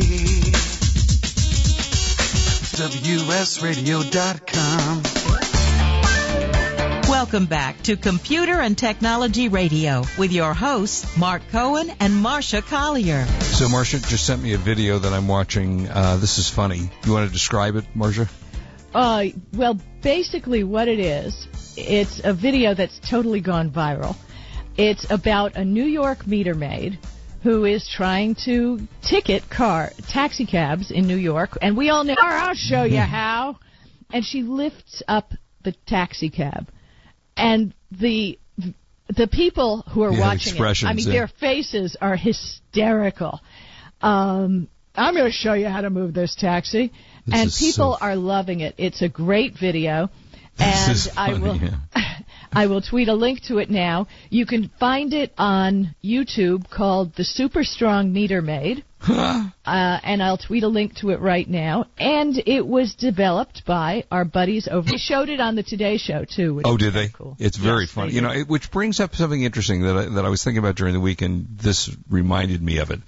WSRadio.com. 2.78 5.25
Welcome 7.18 7.46
back 7.46 7.82
to 7.84 7.96
Computer 7.96 8.60
and 8.60 8.78
Technology 8.78 9.48
Radio 9.48 10.04
with 10.18 10.34
your 10.34 10.54
hosts, 10.54 11.16
Mark 11.16 11.44
Cohen 11.50 11.90
and 12.02 12.14
Marsha 12.14 12.62
Collier. 12.62 13.26
So 13.40 13.68
Marsha 13.68 14.06
just 14.06 14.28
sent 14.28 14.44
me 14.44 14.54
a 14.54 14.58
video 14.58 15.00
that 15.00 15.14
I'm 15.14 15.30
watching. 15.30 15.88
Uh, 15.88 16.18
this 16.18 16.38
is 16.38 16.50
funny. 16.50 16.92
You 17.06 17.14
want 17.14 17.30
to 17.30 17.34
describe 17.34 17.78
it, 17.78 17.86
Marsha? 17.96 18.30
Uh, 18.94 19.28
well, 19.54 19.80
basically, 20.02 20.66
what 20.66 20.90
it 20.90 21.00
is, 21.00 21.48
it's 21.78 22.20
a 22.22 22.34
video 22.34 22.74
that's 22.74 23.00
totally 23.00 23.40
gone 23.40 23.72
viral. 23.72 24.18
It's 24.76 25.10
about 25.10 25.56
a 25.56 25.64
New 25.64 25.86
York 25.86 26.28
meter 26.28 26.54
maid 26.54 27.00
who 27.44 27.64
is 27.64 27.88
trying 27.88 28.36
to 28.44 28.86
ticket 29.02 29.50
car 29.50 29.94
taxi 30.10 30.46
cabs 30.46 30.92
in 30.92 31.08
New 31.08 31.16
York, 31.16 31.58
and 31.62 31.78
we 31.78 31.90
all 31.90 32.04
know. 32.04 32.16
I'll 32.20 32.56
show 32.56 32.84
you 32.84 33.00
how. 33.20 33.58
And 34.12 34.26
she 34.26 34.44
lifts 34.44 35.02
up 35.08 35.32
the 35.64 35.72
taxi 35.88 36.30
cab, 36.30 36.70
and 37.38 37.74
the 37.92 38.38
the 39.16 39.28
people 39.28 39.84
who 39.92 40.02
are 40.04 40.12
Yeah, 40.12 40.20
watching 40.20 40.56
it, 40.56 40.84
I 40.84 40.94
mean, 40.94 41.06
yeah. 41.08 41.14
their 41.14 41.28
faces 41.28 41.96
are 42.02 42.16
hysterical. 42.16 43.40
Um, 44.02 44.68
I'm 44.96 45.14
going 45.14 45.26
to 45.26 45.32
show 45.32 45.54
you 45.54 45.68
how 45.68 45.82
to 45.82 45.90
move 45.90 46.14
this 46.14 46.36
taxi, 46.36 46.92
This 47.28 47.36
and 47.40 47.52
people 47.52 47.98
so- 48.00 48.06
are 48.06 48.16
loving 48.16 48.62
it. 48.62 48.76
It's 48.78 49.02
a 49.02 49.10
great 49.10 49.54
video, 49.60 50.10
and 50.58 50.92
is 50.92 51.10
I 51.16 51.34
will. 51.34 51.58
yeah. 51.58 51.76
I 52.54 52.68
will 52.68 52.82
tweet 52.82 53.10
a 53.10 53.14
link 53.14 53.42
to 53.48 53.58
it 53.58 53.70
now. 53.70 54.08
You 54.30 54.46
can 54.46 54.72
find 54.80 55.14
it 55.14 55.34
on 55.38 55.94
YouTube 56.04 56.70
called 56.70 57.14
The 57.16 57.26
Super 57.26 57.66
Strong 57.66 58.14
Meter 58.14 58.42
Maid. 58.42 58.86
uh, 59.10 59.50
and 59.66 60.22
I'll 60.24 60.38
tweet 60.38 60.64
a 60.64 60.68
link 60.68 60.96
to 60.98 61.10
it 61.12 61.20
right 61.20 61.48
now. 61.50 61.86
And 61.98 62.42
it 62.46 62.66
was 62.66 62.96
developed 62.96 63.66
by 63.66 64.04
our 64.12 64.26
buddies 64.26 64.68
over. 64.68 64.90
They 64.90 64.98
showed 64.98 65.30
it 65.30 65.40
on 65.40 65.56
the 65.56 65.64
Today 65.64 65.98
Show 65.98 66.26
too. 66.26 66.56
Which 66.56 66.66
Oh, 66.68 66.78
did 66.78 66.94
they? 66.94 67.10
Cool. 67.10 67.36
It's 67.40 67.58
very 67.58 67.84
Yes, 67.84 67.92
funny. 67.92 68.14
You 68.14 68.22
know, 68.22 68.32
it, 68.32 68.48
which 68.48 68.72
brings 68.72 69.00
up 69.00 69.16
something 69.16 69.42
interesting 69.42 69.84
that 69.84 69.98
I, 69.98 70.06
that 70.06 70.26
I 70.26 70.30
was 70.30 70.44
thinking 70.44 70.60
about 70.60 70.76
during 70.76 70.94
the 70.94 71.00
week, 71.00 71.22
and 71.22 71.48
this 71.58 71.96
reminded 72.10 72.62
me 72.62 72.78
of 72.80 72.92
it. 72.92 73.02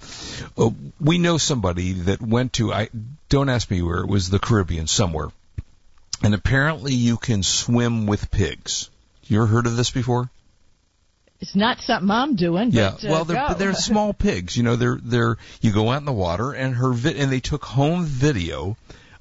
Uh, 0.56 0.70
we 1.00 1.18
know 1.18 1.38
somebody 1.38 1.92
that 1.92 2.20
went 2.20 2.54
to. 2.54 2.72
I 2.72 2.88
don't 3.28 3.48
ask 3.48 3.70
me 3.70 3.82
where. 3.82 3.98
It 3.98 4.08
was 4.08 4.30
the 4.30 4.38
Caribbean 4.38 4.86
somewhere, 4.86 5.28
and 6.22 6.34
apparently 6.34 6.94
you 6.94 7.16
can 7.16 7.42
swim 7.42 8.06
with 8.06 8.30
pigs. 8.30 8.90
You 9.24 9.38
ever 9.42 9.46
heard 9.46 9.66
of 9.66 9.76
this 9.76 9.90
before? 9.90 10.30
It's 11.40 11.54
not 11.54 11.78
something 11.80 12.10
I'm 12.10 12.34
doing. 12.34 12.70
Yeah, 12.72 12.92
But, 13.00 13.04
uh, 13.04 13.10
well, 13.10 13.24
they're 13.24 13.48
go. 13.48 13.54
they're 13.54 13.72
small 13.90 14.12
pigs. 14.12 14.56
You 14.56 14.64
know, 14.64 14.76
they're 14.76 14.98
they're 15.02 15.36
you 15.60 15.72
go 15.72 15.90
out 15.90 15.98
in 15.98 16.04
the 16.04 16.12
water 16.12 16.52
and 16.52 16.74
her 16.74 16.92
vi- 16.92 17.14
and 17.14 17.30
they 17.30 17.40
took 17.40 17.64
home 17.64 18.04
video 18.06 18.76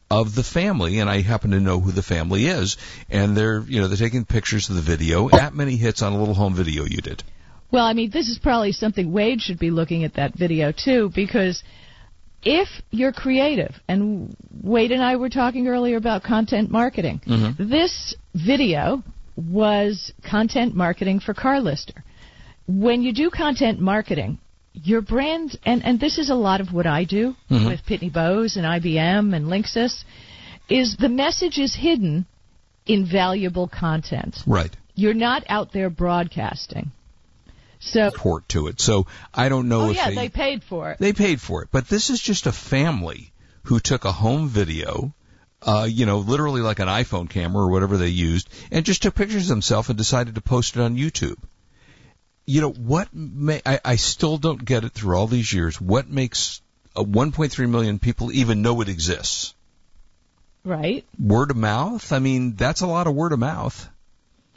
of 0.09 0.33
the 0.35 0.43
family, 0.43 0.99
and 0.99 1.09
I 1.09 1.21
happen 1.21 1.51
to 1.51 1.59
know 1.59 1.79
who 1.79 1.91
the 1.91 2.01
family 2.01 2.47
is, 2.47 2.77
and 3.09 3.35
they're 3.37 3.59
you 3.61 3.81
know 3.81 3.87
they're 3.87 3.97
taking 3.97 4.25
pictures 4.25 4.69
of 4.69 4.75
the 4.75 4.81
video. 4.81 5.29
That 5.29 5.53
many 5.53 5.75
hits 5.77 6.01
on 6.01 6.13
a 6.13 6.17
little 6.17 6.33
home 6.33 6.55
video 6.55 6.85
you 6.85 7.01
did. 7.01 7.23
Well, 7.69 7.85
I 7.85 7.93
mean, 7.93 8.09
this 8.11 8.29
is 8.29 8.39
probably 8.39 8.71
something 8.71 9.11
Wade 9.11 9.41
should 9.41 9.59
be 9.59 9.69
looking 9.71 10.05
at 10.05 10.13
that 10.13 10.33
video 10.33 10.71
too, 10.71 11.11
because 11.13 11.61
if 12.41 12.69
you're 12.91 13.11
creative, 13.11 13.75
and 13.89 14.35
Wade 14.63 14.91
and 14.93 15.03
I 15.03 15.17
were 15.17 15.29
talking 15.29 15.67
earlier 15.67 15.97
about 15.97 16.23
content 16.23 16.71
marketing, 16.71 17.19
this 17.59 18.15
video 18.33 19.03
was 19.35 20.13
content 20.27 20.73
marketing 20.75 21.19
for 21.19 21.33
CarLister. 21.33 22.01
When 22.67 23.01
you 23.01 23.13
do 23.13 23.29
content 23.29 23.79
marketing, 23.79 24.39
your 24.73 25.01
brand, 25.01 25.57
and, 25.65 25.83
and 25.83 25.99
this 25.99 26.17
is 26.17 26.29
a 26.29 26.35
lot 26.35 26.61
of 26.61 26.73
what 26.73 26.85
I 26.85 27.05
do 27.05 27.35
with 27.49 27.85
Pitney 27.85 28.11
Bowes 28.11 28.57
and 28.57 28.65
IBM 28.65 29.35
and 29.35 29.45
Linksys, 29.45 30.03
is 30.69 30.97
the 30.97 31.09
message 31.09 31.57
is 31.57 31.75
hidden 31.75 32.25
in 32.85 33.05
valuable 33.05 33.67
content. 33.67 34.37
Right. 34.45 34.75
You're 34.95 35.13
not 35.13 35.43
out 35.49 35.71
there 35.71 35.89
broadcasting. 35.89 36.91
So, 37.79 38.09
Port 38.15 38.49
to 38.49 38.67
it. 38.67 38.81
So 38.81 39.05
I 39.33 39.49
don't 39.49 39.69
know 39.69 39.81
oh 39.81 39.89
if 39.91 39.95
yeah, 39.95 40.09
they, 40.09 40.15
they 40.15 40.29
paid 40.29 40.63
for 40.63 40.91
it. 40.91 40.99
they 40.99 41.13
paid 41.13 41.39
for 41.39 41.61
it, 41.61 41.69
but 41.71 41.87
this 41.87 42.09
is 42.09 42.19
just 42.19 42.47
a 42.47 42.51
family 42.51 43.31
who 43.63 43.79
took 43.79 44.05
a 44.05 44.11
home 44.11 44.49
video. 44.49 45.13
Uh, 45.61 45.87
you 45.89 46.05
know, 46.05 46.19
literally 46.19 46.61
like 46.61 46.79
an 46.79 46.87
iPhone 46.87 47.29
camera 47.29 47.63
or 47.63 47.69
whatever 47.69 47.97
they 47.97 48.09
used, 48.09 48.47
and 48.71 48.85
just 48.85 49.01
took 49.01 49.15
pictures 49.15 49.43
of 49.43 49.49
themselves 49.49 49.89
and 49.89 49.97
decided 49.97 50.35
to 50.35 50.41
post 50.41 50.75
it 50.75 50.81
on 50.81 50.95
YouTube. 50.95 51.37
You 52.47 52.61
know 52.61 52.71
what? 52.71 53.13
May, 53.13 53.61
I, 53.65 53.79
I 53.83 53.95
still 53.97 54.37
don't 54.37 54.63
get 54.63 54.85
it 54.85 54.93
through 54.93 55.15
all 55.17 55.27
these 55.27 55.51
years. 55.53 55.79
What 55.79 56.09
makes 56.09 56.61
uh, 56.95 57.03
1.3 57.03 57.69
million 57.69 57.99
people 57.99 58.31
even 58.31 58.61
know 58.61 58.81
it 58.81 58.89
exists? 58.89 59.53
Right? 60.63 61.05
Word 61.19 61.51
of 61.51 61.57
mouth. 61.57 62.11
I 62.11 62.19
mean, 62.19 62.55
that's 62.55 62.81
a 62.81 62.87
lot 62.87 63.05
of 63.07 63.13
word 63.15 63.33
of 63.33 63.39
mouth. 63.39 63.87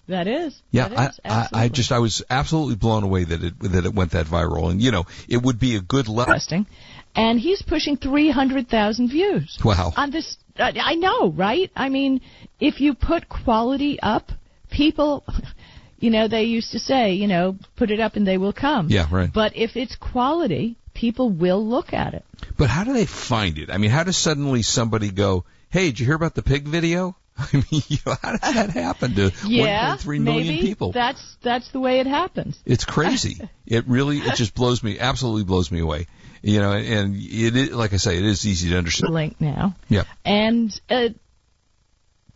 That 0.09 0.27
is. 0.27 0.61
Yeah, 0.73 0.89
that 0.89 1.15
I, 1.25 1.31
I, 1.31 1.49
I 1.65 1.69
just 1.69 1.93
I 1.93 1.99
was 2.01 2.23
absolutely 2.29 2.75
blown 2.75 3.05
away 3.05 3.25
that 3.25 3.45
it 3.45 3.59
that 3.61 3.85
it 3.85 3.95
went 3.95 4.13
that 4.13 4.27
viral, 4.27 4.69
and 4.69 4.83
you 4.83 4.91
know, 4.91 5.07
it 5.29 5.41
would 5.41 5.61
be 5.61 5.77
a 5.77 5.81
good 5.81 6.09
le- 6.09 6.23
interesting. 6.25 6.67
And 7.15 7.41
he's 7.41 7.63
pushing 7.63 7.97
300,000 7.97 9.09
views 9.09 9.59
Wow. 9.65 9.93
on 9.97 10.11
this. 10.11 10.37
I 10.57 10.95
know, 10.95 11.31
right? 11.31 11.71
I 11.75 11.89
mean, 11.89 12.21
if 12.61 12.81
you 12.81 12.95
put 12.95 13.29
quality 13.29 13.99
up, 14.01 14.31
people, 14.71 15.25
you 16.01 16.11
know, 16.11 16.29
they 16.29 16.45
used 16.45 16.73
to 16.73 16.79
say, 16.79 17.13
you 17.13 17.29
know, 17.29 17.57
put 17.77 17.91
it 17.91 18.01
up 18.01 18.17
and 18.17 18.27
they 18.27 18.39
will 18.39 18.53
come. 18.53 18.89
Yeah, 18.89 19.07
right. 19.11 19.31
But 19.33 19.57
if 19.57 19.77
it's 19.77 19.95
quality, 19.97 20.77
people 20.95 21.31
will 21.31 21.65
look 21.65 21.93
at 21.93 22.15
it. 22.15 22.25
But 22.59 22.71
how 22.71 22.85
do 22.85 22.93
they 22.93 23.07
find 23.07 23.59
it? 23.59 23.71
I 23.71 23.79
mean, 23.79 23.91
how 23.91 24.05
does 24.05 24.17
suddenly 24.17 24.63
somebody 24.63 25.11
go, 25.11 25.45
"Hey, 25.69 25.87
did 25.87 26.01
you 26.01 26.07
hear 26.07 26.15
about 26.15 26.35
the 26.35 26.43
pig 26.43 26.67
video?" 26.67 27.17
I 27.39 27.49
mean, 27.53 27.83
you 27.89 27.99
know, 28.05 28.15
how 28.21 28.33
does 28.33 28.55
that 28.55 28.71
happen 28.71 29.15
to 29.15 29.31
Yeah, 29.47 29.97
1.3 29.97 30.21
million 30.21 30.47
maybe 30.49 30.67
people? 30.67 30.93
That's 30.93 31.37
that's 31.43 31.71
the 31.73 31.81
way 31.81 32.01
it 32.01 32.07
happens. 32.07 32.59
It's 32.65 32.85
crazy. 32.85 33.39
it 33.67 33.87
really, 33.87 34.19
it 34.19 34.37
just 34.37 34.55
blows 34.55 34.83
me, 34.83 34.99
absolutely 34.99 35.45
blows 35.45 35.71
me 35.71 35.81
away. 35.81 36.07
You 36.43 36.61
know, 36.61 36.73
and 36.73 37.15
it 37.17 37.55
is, 37.55 37.71
like 37.73 37.93
I 37.93 37.99
say, 37.99 38.17
it 38.17 38.25
is 38.25 38.47
easy 38.47 38.71
to 38.71 38.79
understand. 38.79 39.13
Link 39.13 39.37
now. 39.41 39.77
Yeah. 39.89 40.05
And 40.25 40.73
uh, 40.89 41.11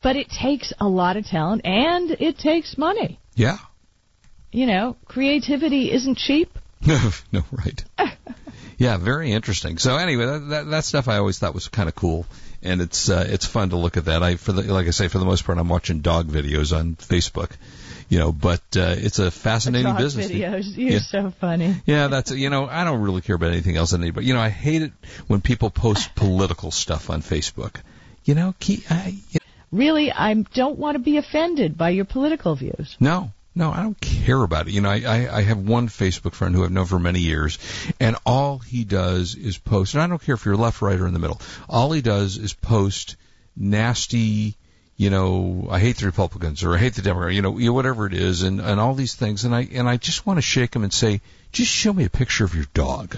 but 0.02 0.16
it 0.16 0.28
takes 0.28 0.74
a 0.78 0.86
lot 0.86 1.16
of 1.16 1.24
talent 1.24 1.62
and 1.64 2.10
it 2.10 2.36
takes 2.36 2.76
money. 2.76 3.18
Yeah. 3.34 3.58
You 4.52 4.66
know, 4.66 4.96
creativity 5.06 5.90
isn't 5.92 6.18
cheap. 6.18 6.56
No, 7.32 7.42
right. 7.50 7.84
yeah, 8.78 8.96
very 8.98 9.32
interesting. 9.32 9.78
So 9.78 9.96
anyway, 9.96 10.26
that, 10.26 10.48
that, 10.50 10.70
that 10.70 10.84
stuff 10.84 11.08
I 11.08 11.16
always 11.16 11.38
thought 11.38 11.54
was 11.54 11.68
kind 11.68 11.88
of 11.88 11.94
cool, 11.94 12.26
and 12.62 12.80
it's 12.82 13.08
uh, 13.08 13.24
it's 13.28 13.46
fun 13.46 13.70
to 13.70 13.76
look 13.76 13.96
at 13.96 14.04
that. 14.04 14.22
I 14.22 14.36
for 14.36 14.52
the 14.52 14.62
like 14.72 14.86
I 14.86 14.90
say, 14.90 15.08
for 15.08 15.18
the 15.18 15.24
most 15.24 15.44
part, 15.46 15.56
I'm 15.58 15.68
watching 15.68 16.00
dog 16.00 16.28
videos 16.28 16.76
on 16.78 16.94
Facebook, 16.96 17.52
you 18.10 18.18
know, 18.18 18.32
but 18.32 18.60
uh, 18.76 18.94
it's 18.98 19.18
a 19.18 19.30
fascinating 19.30 19.86
Dog 19.94 19.98
business. 19.98 20.30
videos. 20.30 20.64
You're 20.76 20.92
Yeah. 20.92 20.98
so 21.00 21.32
funny. 21.40 21.74
Yeah, 21.86 22.08
that's 22.08 22.30
you 22.32 22.50
know 22.50 22.66
I 22.66 22.84
don't 22.84 23.00
really 23.00 23.22
care 23.22 23.36
about 23.36 23.50
anything 23.52 23.76
else 23.76 23.94
any, 23.94 24.10
but 24.10 24.24
you 24.24 24.34
know 24.34 24.40
I 24.40 24.50
hate 24.50 24.82
it 24.82 24.92
when 25.26 25.40
people 25.40 25.70
post 25.70 26.14
political 26.14 26.70
stuff 26.70 27.08
on 27.10 27.22
Facebook. 27.22 27.76
You 28.24 28.34
know, 28.34 28.54
keep, 28.60 28.90
I, 28.90 29.14
you 29.30 29.40
Really, 29.74 30.12
I 30.12 30.34
don't 30.34 30.78
want 30.78 30.94
to 30.94 31.00
be 31.00 31.16
offended 31.16 31.76
by 31.76 31.90
your 31.90 32.04
political 32.04 32.54
views. 32.54 32.96
No, 33.00 33.32
no, 33.56 33.72
I 33.72 33.82
don't 33.82 34.00
care 34.00 34.40
about 34.40 34.68
it. 34.68 34.72
You 34.72 34.80
know, 34.80 34.88
I, 34.88 35.02
I, 35.04 35.38
I 35.38 35.42
have 35.42 35.58
one 35.58 35.88
Facebook 35.88 36.34
friend 36.34 36.54
who 36.54 36.62
I've 36.62 36.70
known 36.70 36.86
for 36.86 37.00
many 37.00 37.18
years, 37.18 37.58
and 37.98 38.14
all 38.24 38.58
he 38.58 38.84
does 38.84 39.34
is 39.34 39.58
post, 39.58 39.94
and 39.94 40.02
I 40.02 40.06
don't 40.06 40.22
care 40.22 40.36
if 40.36 40.44
you're 40.44 40.56
left, 40.56 40.80
right, 40.80 41.00
or 41.00 41.08
in 41.08 41.12
the 41.12 41.18
middle. 41.18 41.40
All 41.68 41.90
he 41.90 42.02
does 42.02 42.36
is 42.38 42.52
post 42.52 43.16
nasty, 43.56 44.54
you 44.96 45.10
know, 45.10 45.66
I 45.68 45.80
hate 45.80 45.96
the 45.96 46.06
Republicans 46.06 46.62
or 46.62 46.76
I 46.76 46.78
hate 46.78 46.94
the 46.94 47.02
Democrats, 47.02 47.34
you 47.34 47.42
know, 47.42 47.72
whatever 47.72 48.06
it 48.06 48.14
is, 48.14 48.44
and, 48.44 48.60
and 48.60 48.78
all 48.78 48.94
these 48.94 49.16
things, 49.16 49.44
and 49.44 49.52
I 49.52 49.68
and 49.72 49.88
I 49.88 49.96
just 49.96 50.24
want 50.24 50.38
to 50.38 50.42
shake 50.42 50.76
him 50.76 50.84
and 50.84 50.92
say, 50.92 51.20
just 51.50 51.72
show 51.72 51.92
me 51.92 52.04
a 52.04 52.10
picture 52.10 52.44
of 52.44 52.54
your 52.54 52.66
dog. 52.74 53.16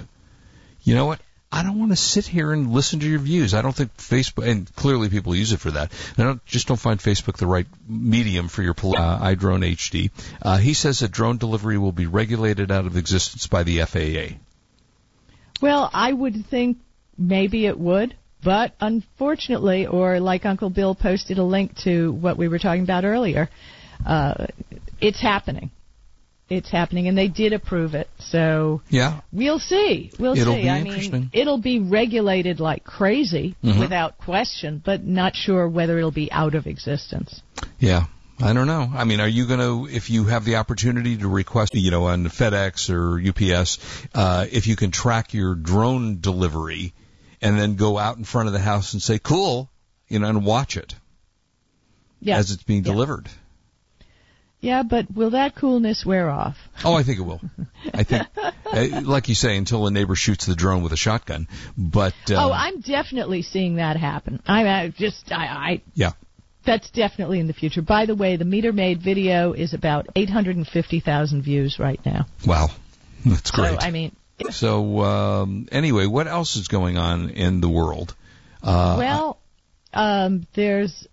You 0.84 0.94
know 0.94 1.04
what? 1.04 1.20
I 1.50 1.62
don't 1.62 1.78
want 1.78 1.92
to 1.92 1.96
sit 1.96 2.26
here 2.26 2.52
and 2.52 2.72
listen 2.72 3.00
to 3.00 3.08
your 3.08 3.20
views. 3.20 3.54
I 3.54 3.62
don't 3.62 3.74
think 3.74 3.96
Facebook, 3.96 4.46
and 4.48 4.74
clearly 4.74 5.08
people 5.08 5.34
use 5.34 5.52
it 5.52 5.60
for 5.60 5.70
that. 5.70 5.92
I 6.18 6.24
don't, 6.24 6.44
just 6.44 6.66
don't 6.66 6.76
find 6.76 6.98
Facebook 6.98 7.36
the 7.36 7.46
right 7.46 7.66
medium 7.88 8.48
for 8.48 8.62
your 8.62 8.72
uh, 8.72 8.74
iDrone 8.74 9.64
HD. 9.64 10.10
Uh, 10.42 10.58
he 10.58 10.74
says 10.74 11.00
that 11.00 11.12
drone 11.12 11.38
delivery 11.38 11.78
will 11.78 11.92
be 11.92 12.06
regulated 12.06 12.70
out 12.70 12.86
of 12.86 12.96
existence 12.96 13.46
by 13.46 13.62
the 13.62 13.80
FAA. 13.82 14.36
Well, 15.62 15.88
I 15.92 16.12
would 16.12 16.46
think 16.46 16.78
maybe 17.16 17.66
it 17.66 17.78
would, 17.78 18.14
but 18.42 18.74
unfortunately, 18.80 19.86
or 19.86 20.20
like 20.20 20.44
Uncle 20.44 20.68
Bill 20.68 20.94
posted 20.94 21.38
a 21.38 21.44
link 21.44 21.76
to 21.84 22.12
what 22.12 22.36
we 22.36 22.48
were 22.48 22.58
talking 22.58 22.82
about 22.82 23.04
earlier, 23.04 23.48
uh, 24.04 24.46
it's 25.00 25.20
happening. 25.20 25.70
It's 26.48 26.70
happening, 26.70 27.08
and 27.08 27.18
they 27.18 27.28
did 27.28 27.52
approve 27.52 27.94
it. 27.94 28.08
So 28.18 28.80
Yeah. 28.88 29.20
we'll 29.32 29.58
see. 29.58 30.10
We'll 30.18 30.36
It'll 30.38 30.54
see. 30.54 30.62
be 30.62 30.70
I 30.70 30.82
mean, 30.82 31.30
it'll 31.32 31.58
be 31.58 31.80
regulated 31.80 32.60
like 32.60 32.84
crazy 32.84 33.56
Mhm. 33.64 33.80
without 33.80 34.18
question, 34.18 34.80
but 34.84 35.04
not 35.04 35.34
sure 35.34 35.68
whether 35.68 35.98
it'll 35.98 36.10
be 36.12 36.30
out 36.30 36.54
of 36.54 36.66
existence. 36.66 37.42
Yeah. 37.80 38.04
I 38.38 38.52
don't 38.52 38.66
know. 38.66 38.92
I 38.94 39.04
mean, 39.04 39.20
are 39.20 39.26
you 39.28 39.46
going 39.46 39.60
to, 39.60 39.88
if 39.90 40.10
you 40.10 40.24
have 40.26 40.44
the 40.44 40.56
opportunity 40.56 41.16
to 41.16 41.26
request, 41.26 41.74
you 41.74 41.90
know, 41.90 42.04
on 42.08 42.24
FedEx 42.26 42.90
or 42.90 43.18
UPS, 43.18 43.78
uh, 44.14 44.44
if 44.52 44.66
you 44.66 44.76
can 44.76 44.90
track 44.90 45.32
your 45.32 45.54
drone 45.54 46.20
delivery 46.20 46.92
and 47.40 47.58
then 47.58 47.76
go 47.76 47.96
out 47.98 48.18
in 48.18 48.24
front 48.24 48.46
of 48.48 48.52
the 48.52 48.58
house 48.60 48.92
and 48.92 49.00
say, 49.02 49.18
cool, 49.18 49.70
you 50.08 50.18
know, 50.18 50.28
and 50.28 50.44
watch 50.44 50.76
it 50.76 50.94
Yeah. 52.20 52.36
as 52.36 52.50
it's 52.50 52.62
being 52.62 52.84
Yeah. 52.84 52.92
delivered. 52.92 53.26
Yeah, 54.66 54.82
but 54.82 55.06
will 55.14 55.30
that 55.30 55.54
coolness 55.54 56.04
wear 56.04 56.28
off? 56.28 56.56
Oh, 56.84 56.94
I 56.94 57.04
think 57.04 57.20
it 57.20 57.22
will. 57.22 57.40
I 57.94 58.02
think, 58.02 58.26
uh, 58.36 59.00
like 59.04 59.28
you 59.28 59.36
say, 59.36 59.56
until 59.56 59.86
a 59.86 59.92
neighbor 59.92 60.16
shoots 60.16 60.44
the 60.44 60.56
drone 60.56 60.82
with 60.82 60.90
a 60.90 60.96
shotgun. 60.96 61.46
But, 61.78 62.14
uh, 62.28 62.48
oh, 62.48 62.52
I'm 62.52 62.80
definitely 62.80 63.42
seeing 63.42 63.76
that 63.76 63.96
happen. 63.96 64.42
I, 64.44 64.66
I 64.66 64.88
just, 64.88 65.30
I, 65.30 65.44
I, 65.44 65.82
yeah. 65.94 66.14
that's 66.64 66.90
definitely 66.90 67.38
in 67.38 67.46
the 67.46 67.52
future. 67.52 67.80
By 67.80 68.06
the 68.06 68.16
way, 68.16 68.34
the 68.34 68.44
meter 68.44 68.72
maid 68.72 69.00
video 69.00 69.52
is 69.52 69.72
about 69.72 70.08
850,000 70.16 71.42
views 71.42 71.78
right 71.78 72.00
now. 72.04 72.26
Wow. 72.44 72.70
That's 73.24 73.52
great. 73.52 73.80
So, 73.80 73.86
I 73.86 73.92
mean, 73.92 74.16
So 74.50 75.00
um, 75.02 75.68
anyway, 75.70 76.06
what 76.06 76.26
else 76.26 76.56
is 76.56 76.66
going 76.66 76.96
on 76.96 77.30
in 77.30 77.60
the 77.60 77.68
world? 77.68 78.16
Uh, 78.64 78.96
well, 78.98 79.38
um, 79.92 80.44
there's. 80.54 81.06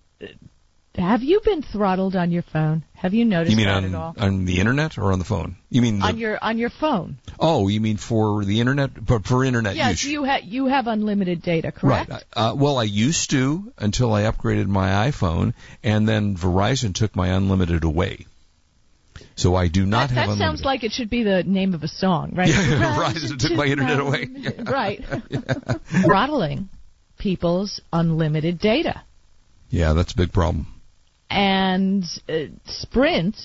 Have 0.95 1.23
you 1.23 1.41
been 1.41 1.63
throttled 1.63 2.15
on 2.15 2.29
your 2.31 2.43
phone? 2.43 2.83
Have 2.93 3.15
you 3.15 3.25
noticed 3.25 3.49
you 3.51 3.57
mean 3.57 3.65
that 3.65 3.77
on 3.77 3.85
at 3.85 3.95
all? 3.95 4.15
on 4.17 4.45
the 4.45 4.59
internet 4.59 4.97
or 4.99 5.11
on 5.11 5.17
the 5.17 5.25
phone? 5.25 5.55
You 5.71 5.81
mean 5.81 5.97
the, 5.99 6.05
on 6.05 6.17
your 6.19 6.37
on 6.41 6.59
your 6.59 6.69
phone? 6.69 7.17
oh, 7.39 7.67
you 7.67 7.81
mean 7.81 7.97
for 7.97 8.45
the 8.45 8.59
internet, 8.59 9.03
but 9.03 9.25
for 9.25 9.43
internet 9.43 9.75
Yes, 9.75 10.03
use? 10.03 10.11
you 10.11 10.23
have 10.23 10.43
you 10.43 10.67
have 10.67 10.85
unlimited 10.85 11.41
data, 11.41 11.71
correct? 11.71 12.11
Right. 12.11 12.23
Uh, 12.33 12.53
well, 12.55 12.77
I 12.77 12.83
used 12.83 13.31
to 13.31 13.73
until 13.79 14.13
I 14.13 14.23
upgraded 14.23 14.67
my 14.67 15.09
iPhone, 15.09 15.55
and 15.83 16.07
then 16.07 16.37
Verizon 16.37 16.93
took 16.93 17.15
my 17.15 17.29
unlimited 17.29 17.83
away. 17.83 18.27
So 19.35 19.55
I 19.55 19.69
do 19.69 19.87
not 19.87 20.09
that 20.09 20.13
have 20.13 20.15
that 20.15 20.21
unlimited. 20.33 20.45
sounds 20.45 20.63
like 20.63 20.83
it 20.83 20.91
should 20.91 21.09
be 21.09 21.23
the 21.23 21.41
name 21.41 21.73
of 21.73 21.81
a 21.81 21.87
song, 21.87 22.33
right? 22.35 22.49
Yeah, 22.53 22.95
Verizon 22.97 23.39
took 23.39 23.53
my 23.53 23.65
internet 23.65 23.99
away. 23.99 24.27
right. 24.63 25.03
Throttling 26.05 26.69
people's 27.17 27.81
unlimited 27.91 28.59
data. 28.59 29.01
yeah, 29.69 29.93
that's 29.93 30.13
a 30.13 30.17
big 30.17 30.31
problem. 30.31 30.67
And 31.29 32.03
uh, 32.29 32.45
Sprint 32.65 33.35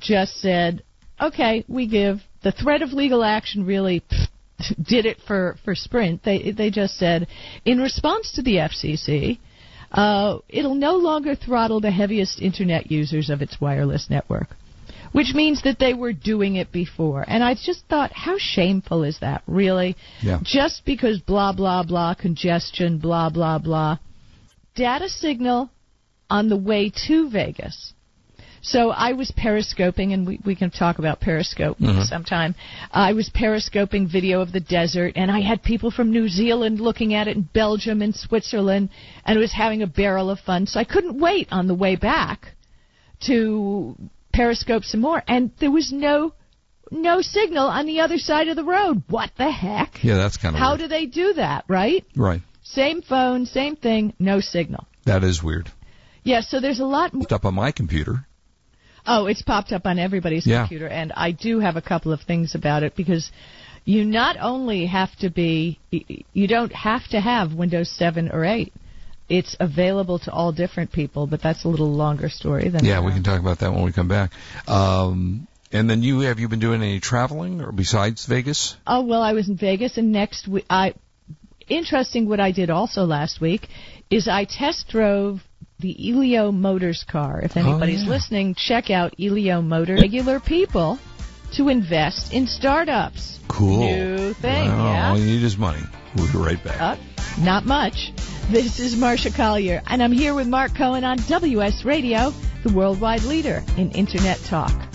just 0.00 0.40
said, 0.40 0.82
"Okay, 1.20 1.64
we 1.68 1.86
give." 1.86 2.18
The 2.42 2.52
threat 2.52 2.82
of 2.82 2.92
legal 2.92 3.24
action 3.24 3.64
really 3.64 4.02
did 4.82 5.06
it 5.06 5.18
for 5.26 5.56
for 5.64 5.74
Sprint. 5.74 6.22
They 6.24 6.50
they 6.50 6.70
just 6.70 6.96
said, 6.96 7.28
in 7.64 7.78
response 7.78 8.32
to 8.32 8.42
the 8.42 8.56
FCC, 8.56 9.38
uh, 9.94 10.38
it'll 10.48 10.74
no 10.74 10.96
longer 10.96 11.34
throttle 11.36 11.80
the 11.80 11.90
heaviest 11.90 12.40
internet 12.40 12.90
users 12.90 13.30
of 13.30 13.42
its 13.42 13.60
wireless 13.60 14.10
network. 14.10 14.48
Which 15.12 15.32
means 15.32 15.62
that 15.62 15.78
they 15.78 15.94
were 15.94 16.12
doing 16.12 16.56
it 16.56 16.72
before. 16.72 17.24
And 17.28 17.44
I 17.44 17.54
just 17.54 17.84
thought, 17.88 18.10
how 18.12 18.34
shameful 18.36 19.04
is 19.04 19.20
that, 19.20 19.44
really? 19.46 19.96
Yeah. 20.20 20.40
Just 20.42 20.84
because 20.84 21.20
blah, 21.20 21.52
blah, 21.52 21.84
blah, 21.84 22.14
congestion, 22.14 22.98
blah, 22.98 23.30
blah, 23.30 23.58
blah. 23.58 23.98
Data 24.74 25.08
signal 25.08 25.70
on 26.34 26.48
the 26.48 26.56
way 26.56 26.90
to 27.06 27.30
Vegas. 27.30 27.92
So 28.60 28.90
I 28.90 29.12
was 29.12 29.30
periscoping, 29.30 30.12
and 30.14 30.26
we, 30.26 30.40
we 30.44 30.54
can 30.56 30.70
talk 30.70 30.98
about 30.98 31.20
Periscope 31.20 31.78
Mhm. 31.78 32.06
sometime. 32.08 32.54
I 32.90 33.12
was 33.12 33.28
periscoping 33.28 34.08
video 34.08 34.40
of 34.40 34.50
the 34.52 34.60
desert, 34.78 35.12
and 35.16 35.30
I 35.30 35.40
had 35.50 35.62
people 35.62 35.90
from 35.90 36.10
New 36.10 36.28
Zealand 36.28 36.80
looking 36.80 37.12
at 37.14 37.28
it, 37.28 37.36
and 37.36 37.52
Belgium 37.52 38.00
and 38.02 38.14
Switzerland, 38.16 38.88
and 39.26 39.36
it 39.36 39.40
was 39.40 39.52
having 39.52 39.82
a 39.82 39.86
barrel 39.86 40.30
of 40.30 40.40
fun. 40.40 40.66
So 40.66 40.80
I 40.80 40.84
couldn't 40.84 41.20
wait 41.20 41.46
on 41.52 41.66
the 41.66 41.74
way 41.84 41.94
back 41.96 42.38
to 43.26 43.94
periscope 44.32 44.84
some 44.84 45.00
more, 45.00 45.22
and 45.28 45.50
there 45.60 45.70
was 45.70 45.92
no 45.92 46.32
no 46.90 47.20
signal 47.22 47.66
on 47.66 47.86
the 47.86 48.00
other 48.00 48.18
side 48.18 48.46
of 48.48 48.56
the 48.56 48.64
road. 48.64 49.02
What 49.08 49.30
the 49.36 49.50
heck? 49.50 50.02
Yeah, 50.04 50.16
that's 50.16 50.36
kind 50.36 50.54
of 50.54 50.60
How 50.60 50.70
weird. 50.70 50.80
do 50.80 50.86
they 50.88 51.06
do 51.06 51.32
that, 51.34 51.64
right? 51.68 52.04
right. 52.16 52.40
Same 52.62 53.02
phone, 53.02 53.46
same 53.46 53.74
thing, 53.76 54.12
no 54.18 54.40
signal. 54.40 54.86
That 55.04 55.24
is 55.24 55.42
weird. 55.42 55.70
Yeah, 56.24 56.40
so 56.40 56.60
there's 56.60 56.80
a 56.80 56.84
lot 56.84 57.12
more. 57.14 57.26
Up 57.30 57.44
on 57.44 57.54
my 57.54 57.70
computer. 57.70 58.26
Oh, 59.06 59.26
it's 59.26 59.42
popped 59.42 59.72
up 59.72 59.86
on 59.86 59.98
everybody's 59.98 60.46
Yeah. 60.46 60.60
computer, 60.62 60.88
and 60.88 61.12
I 61.12 61.30
do 61.30 61.60
have 61.60 61.76
a 61.76 61.82
couple 61.82 62.12
of 62.12 62.22
things 62.22 62.54
about 62.54 62.82
it 62.82 62.96
because 62.96 63.30
you 63.84 64.04
not 64.04 64.36
only 64.40 64.86
have 64.86 65.14
to 65.16 65.28
be, 65.28 65.78
you 65.90 66.48
don't 66.48 66.72
have 66.72 67.06
to 67.08 67.20
have 67.20 67.52
Windows 67.52 67.90
7 67.90 68.30
or 68.30 68.44
8. 68.44 68.72
It's 69.28 69.56
available 69.60 70.18
to 70.20 70.32
all 70.32 70.52
different 70.52 70.90
people, 70.92 71.26
but 71.26 71.42
that's 71.42 71.64
a 71.64 71.68
little 71.68 71.92
longer 71.92 72.28
story 72.30 72.68
than 72.70 72.84
Yeah, 72.84 73.00
we 73.04 73.12
can 73.12 73.22
talk 73.22 73.40
about 73.40 73.58
that 73.60 73.72
when 73.72 73.82
we 73.82 73.92
come 73.92 74.08
back. 74.08 74.32
Um, 74.66 75.46
and 75.72 75.88
then 75.88 76.02
you 76.02 76.20
have 76.20 76.38
you 76.38 76.48
been 76.48 76.60
doing 76.60 76.82
any 76.82 77.00
traveling 77.00 77.60
or 77.60 77.72
besides 77.72 78.26
Vegas? 78.26 78.76
Oh 78.86 79.02
well, 79.02 79.22
I 79.22 79.32
was 79.32 79.48
in 79.48 79.56
Vegas, 79.56 79.98
and 79.98 80.12
next 80.12 80.46
week, 80.48 80.64
I 80.70 80.94
interesting. 81.68 82.28
What 82.28 82.40
I 82.40 82.52
did 82.52 82.70
also 82.70 83.04
last 83.04 83.40
week 83.40 83.68
is 84.10 84.28
I 84.28 84.44
test 84.44 84.88
drove 84.88 85.40
the 85.80 86.10
Elio 86.10 86.52
Motors 86.52 87.04
car. 87.04 87.40
If 87.42 87.56
anybody's 87.56 88.04
yeah. 88.04 88.10
listening, 88.10 88.54
check 88.54 88.90
out 88.90 89.14
Elio 89.20 89.60
Motors. 89.62 90.00
Regular 90.00 90.40
people 90.40 90.98
to 91.54 91.68
invest 91.68 92.32
in 92.32 92.46
startups. 92.46 93.38
Cool. 93.48 93.80
New 93.80 94.32
thing, 94.34 94.68
Wow, 94.68 94.92
yeah. 94.92 95.10
All 95.10 95.18
you 95.18 95.26
need 95.26 95.42
is 95.42 95.56
money. 95.56 95.82
We'll 96.16 96.30
be 96.32 96.38
right 96.38 96.62
back. 96.62 96.80
Uh, 96.80 96.96
not 97.40 97.66
much. 97.66 98.12
This 98.50 98.78
is 98.78 98.94
Marsha 98.94 99.34
Collier, 99.34 99.82
and 99.86 100.02
I'm 100.02 100.12
here 100.12 100.34
with 100.34 100.46
Mark 100.46 100.74
Cohen 100.74 101.04
on 101.04 101.18
WS 101.18 101.84
Radio, 101.84 102.32
the 102.62 102.72
worldwide 102.72 103.22
leader 103.24 103.62
in 103.76 103.90
Internet 103.92 104.38
talk. 104.44 104.93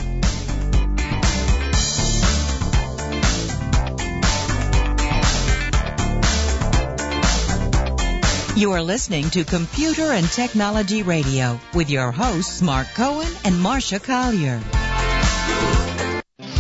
You 8.60 8.74
are 8.74 8.84
listening 8.84 9.30
to 9.30 9.46
Computer 9.46 10.12
and 10.12 10.30
Technology 10.30 11.02
Radio 11.02 11.58
with 11.74 11.90
your 11.90 12.12
hosts 12.12 12.62
Mark 12.62 12.88
Cohen 12.94 13.32
and 13.46 13.56
Marsha 13.56 14.04
Collier. 14.04 14.60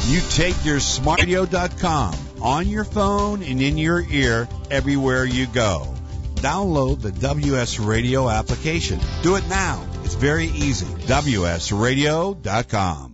You 0.07 0.21
take 0.29 0.55
your 0.63 0.77
smartradio.com 0.77 2.15
on 2.41 2.69
your 2.69 2.85
phone 2.85 3.43
and 3.43 3.61
in 3.61 3.77
your 3.77 4.01
ear 4.09 4.47
everywhere 4.71 5.25
you 5.25 5.45
go. 5.47 5.93
Download 6.35 7.01
the 7.01 7.11
WS 7.11 7.79
Radio 7.79 8.29
application. 8.29 9.01
Do 9.21 9.35
it 9.35 9.45
now. 9.49 9.85
It's 10.05 10.15
very 10.15 10.45
easy. 10.45 10.85
WSRadio.com. 10.85 13.08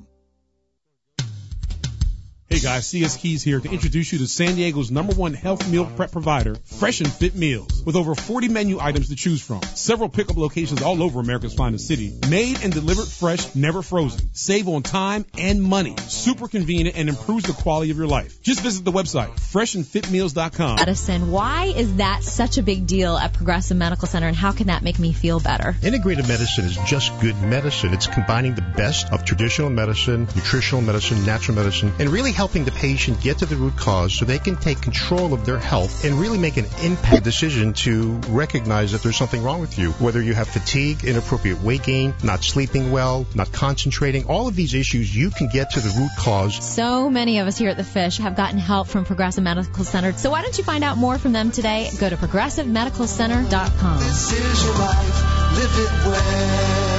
Hey 2.55 2.61
guys, 2.61 2.87
CS 2.87 3.17
Keys 3.17 3.43
here 3.43 3.59
to 3.59 3.69
introduce 3.69 4.13
you 4.13 4.19
to 4.19 4.27
San 4.27 4.55
Diego's 4.55 4.89
number 4.89 5.13
one 5.13 5.33
health 5.33 5.69
meal 5.69 5.85
prep 5.97 6.13
provider, 6.13 6.55
Fresh 6.63 7.01
and 7.01 7.11
Fit 7.11 7.35
Meals, 7.35 7.83
with 7.85 7.97
over 7.97 8.15
40 8.15 8.47
menu 8.47 8.79
items 8.79 9.09
to 9.09 9.17
choose 9.17 9.41
from. 9.41 9.61
Several 9.73 10.07
pickup 10.07 10.37
locations 10.37 10.81
all 10.81 11.03
over 11.03 11.19
America's 11.19 11.53
finest 11.53 11.85
city. 11.85 12.17
Made 12.29 12.63
and 12.63 12.71
delivered 12.71 13.09
fresh, 13.09 13.53
never 13.55 13.81
frozen. 13.81 14.29
Save 14.31 14.69
on 14.69 14.83
time 14.83 15.25
and 15.37 15.61
money. 15.61 15.95
Super 16.07 16.47
convenient 16.47 16.95
and 16.95 17.09
improves 17.09 17.43
the 17.43 17.51
quality 17.51 17.91
of 17.91 17.97
your 17.97 18.07
life. 18.07 18.41
Just 18.41 18.61
visit 18.61 18.85
the 18.85 18.91
website, 18.93 19.35
freshandfitmeals.com. 19.35 20.77
Medicine. 20.77 21.31
Why 21.31 21.65
is 21.65 21.97
that 21.97 22.23
such 22.23 22.57
a 22.57 22.63
big 22.63 22.87
deal 22.87 23.17
at 23.17 23.33
Progressive 23.33 23.75
Medical 23.75 24.07
Center, 24.07 24.29
and 24.29 24.37
how 24.37 24.53
can 24.53 24.67
that 24.67 24.81
make 24.81 24.97
me 24.97 25.11
feel 25.11 25.41
better? 25.41 25.75
Integrative 25.81 26.29
medicine 26.29 26.63
is 26.63 26.77
just 26.87 27.11
good 27.19 27.35
medicine. 27.41 27.93
It's 27.93 28.07
combining 28.07 28.55
the 28.55 28.61
best 28.61 29.11
of 29.11 29.25
traditional 29.25 29.69
medicine, 29.69 30.21
nutritional 30.37 30.81
medicine, 30.81 31.25
natural 31.25 31.57
medicine, 31.57 31.91
and 31.99 32.07
really 32.07 32.31
helping 32.45 32.63
the 32.63 32.71
patient 32.73 33.19
get 33.21 33.39
to 33.39 33.45
the 33.47 33.55
root 33.55 33.75
cause 33.75 34.13
so 34.13 34.23
they 34.23 34.37
can 34.37 34.55
take 34.55 34.79
control 34.79 35.33
of 35.33 35.47
their 35.47 35.57
health 35.57 36.05
and 36.05 36.13
really 36.13 36.37
make 36.37 36.57
an 36.57 36.65
impact 36.83 37.23
decision 37.23 37.73
to 37.73 38.11
recognize 38.29 38.91
that 38.91 39.01
there's 39.01 39.17
something 39.17 39.41
wrong 39.41 39.59
with 39.59 39.79
you. 39.79 39.91
Whether 39.93 40.21
you 40.21 40.35
have 40.35 40.47
fatigue, 40.47 41.03
inappropriate 41.03 41.59
weight 41.63 41.81
gain, 41.81 42.13
not 42.21 42.43
sleeping 42.43 42.91
well, 42.91 43.25
not 43.33 43.51
concentrating, 43.51 44.27
all 44.27 44.47
of 44.47 44.55
these 44.55 44.75
issues, 44.75 45.15
you 45.15 45.31
can 45.31 45.47
get 45.47 45.71
to 45.71 45.79
the 45.79 45.89
root 45.99 46.11
cause. 46.19 46.63
So 46.63 47.09
many 47.09 47.39
of 47.39 47.47
us 47.47 47.57
here 47.57 47.71
at 47.71 47.77
the 47.77 47.83
Fish 47.83 48.19
have 48.19 48.35
gotten 48.35 48.59
help 48.59 48.89
from 48.89 49.05
Progressive 49.05 49.43
Medical 49.43 49.83
Center. 49.83 50.13
So 50.13 50.29
why 50.29 50.43
don't 50.43 50.55
you 50.55 50.63
find 50.63 50.83
out 50.83 50.99
more 50.99 51.17
from 51.17 51.31
them 51.31 51.49
today? 51.49 51.89
Go 51.99 52.07
to 52.07 52.15
progressivemedicalcenter.com. 52.15 53.99
This 54.01 54.33
is 54.33 54.63
your 54.65 54.75
life. 54.75 55.57
Live 55.57 55.79
it 55.79 55.91
well. 56.05 56.94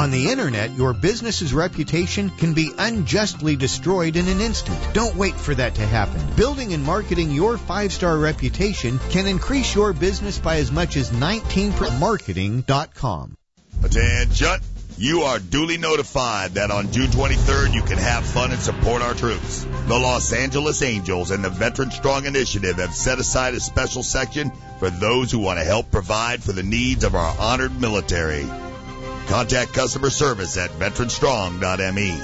On 0.00 0.10
the 0.10 0.30
internet, 0.30 0.74
your 0.78 0.94
business's 0.94 1.52
reputation 1.52 2.30
can 2.30 2.54
be 2.54 2.72
unjustly 2.78 3.54
destroyed 3.54 4.16
in 4.16 4.28
an 4.28 4.40
instant. 4.40 4.78
Don't 4.94 5.14
wait 5.14 5.34
for 5.34 5.54
that 5.54 5.74
to 5.74 5.86
happen. 5.86 6.18
Building 6.36 6.72
and 6.72 6.82
marketing 6.82 7.32
your 7.32 7.58
five-star 7.58 8.16
reputation 8.16 8.98
can 9.10 9.26
increase 9.26 9.74
your 9.74 9.92
business 9.92 10.38
by 10.38 10.56
as 10.56 10.72
much 10.72 10.96
as 10.96 11.10
19%. 11.10 11.98
marketing.com. 11.98 13.36
Attention. 13.84 14.60
you 14.96 15.20
are 15.20 15.38
duly 15.38 15.76
notified 15.76 16.52
that 16.52 16.70
on 16.70 16.90
June 16.92 17.10
23rd 17.10 17.74
you 17.74 17.82
can 17.82 17.98
have 17.98 18.24
fun 18.24 18.52
and 18.52 18.60
support 18.62 19.02
our 19.02 19.12
troops. 19.12 19.66
The 19.86 19.98
Los 19.98 20.32
Angeles 20.32 20.80
Angels 20.80 21.30
and 21.30 21.44
the 21.44 21.50
Veteran 21.50 21.90
Strong 21.90 22.24
Initiative 22.24 22.76
have 22.76 22.94
set 22.94 23.18
aside 23.18 23.52
a 23.52 23.60
special 23.60 24.02
section 24.02 24.50
for 24.78 24.88
those 24.88 25.30
who 25.30 25.40
want 25.40 25.58
to 25.58 25.64
help 25.66 25.90
provide 25.90 26.42
for 26.42 26.52
the 26.52 26.62
needs 26.62 27.04
of 27.04 27.14
our 27.14 27.38
honored 27.38 27.78
military. 27.78 28.46
Contact 29.30 29.72
customer 29.72 30.10
service 30.10 30.56
at 30.56 30.70
veteranstrong.me. 30.70 32.20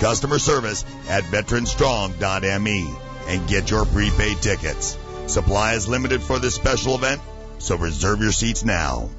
Customer 0.00 0.40
service 0.40 0.84
at 1.08 1.22
veteranstrong.me 1.22 2.94
and 3.28 3.48
get 3.48 3.70
your 3.70 3.84
prepaid 3.84 4.42
tickets. 4.42 4.98
Supply 5.28 5.74
is 5.74 5.86
limited 5.86 6.20
for 6.20 6.40
this 6.40 6.56
special 6.56 6.96
event, 6.96 7.20
so 7.58 7.76
reserve 7.76 8.20
your 8.20 8.32
seats 8.32 8.64
now. 8.64 9.10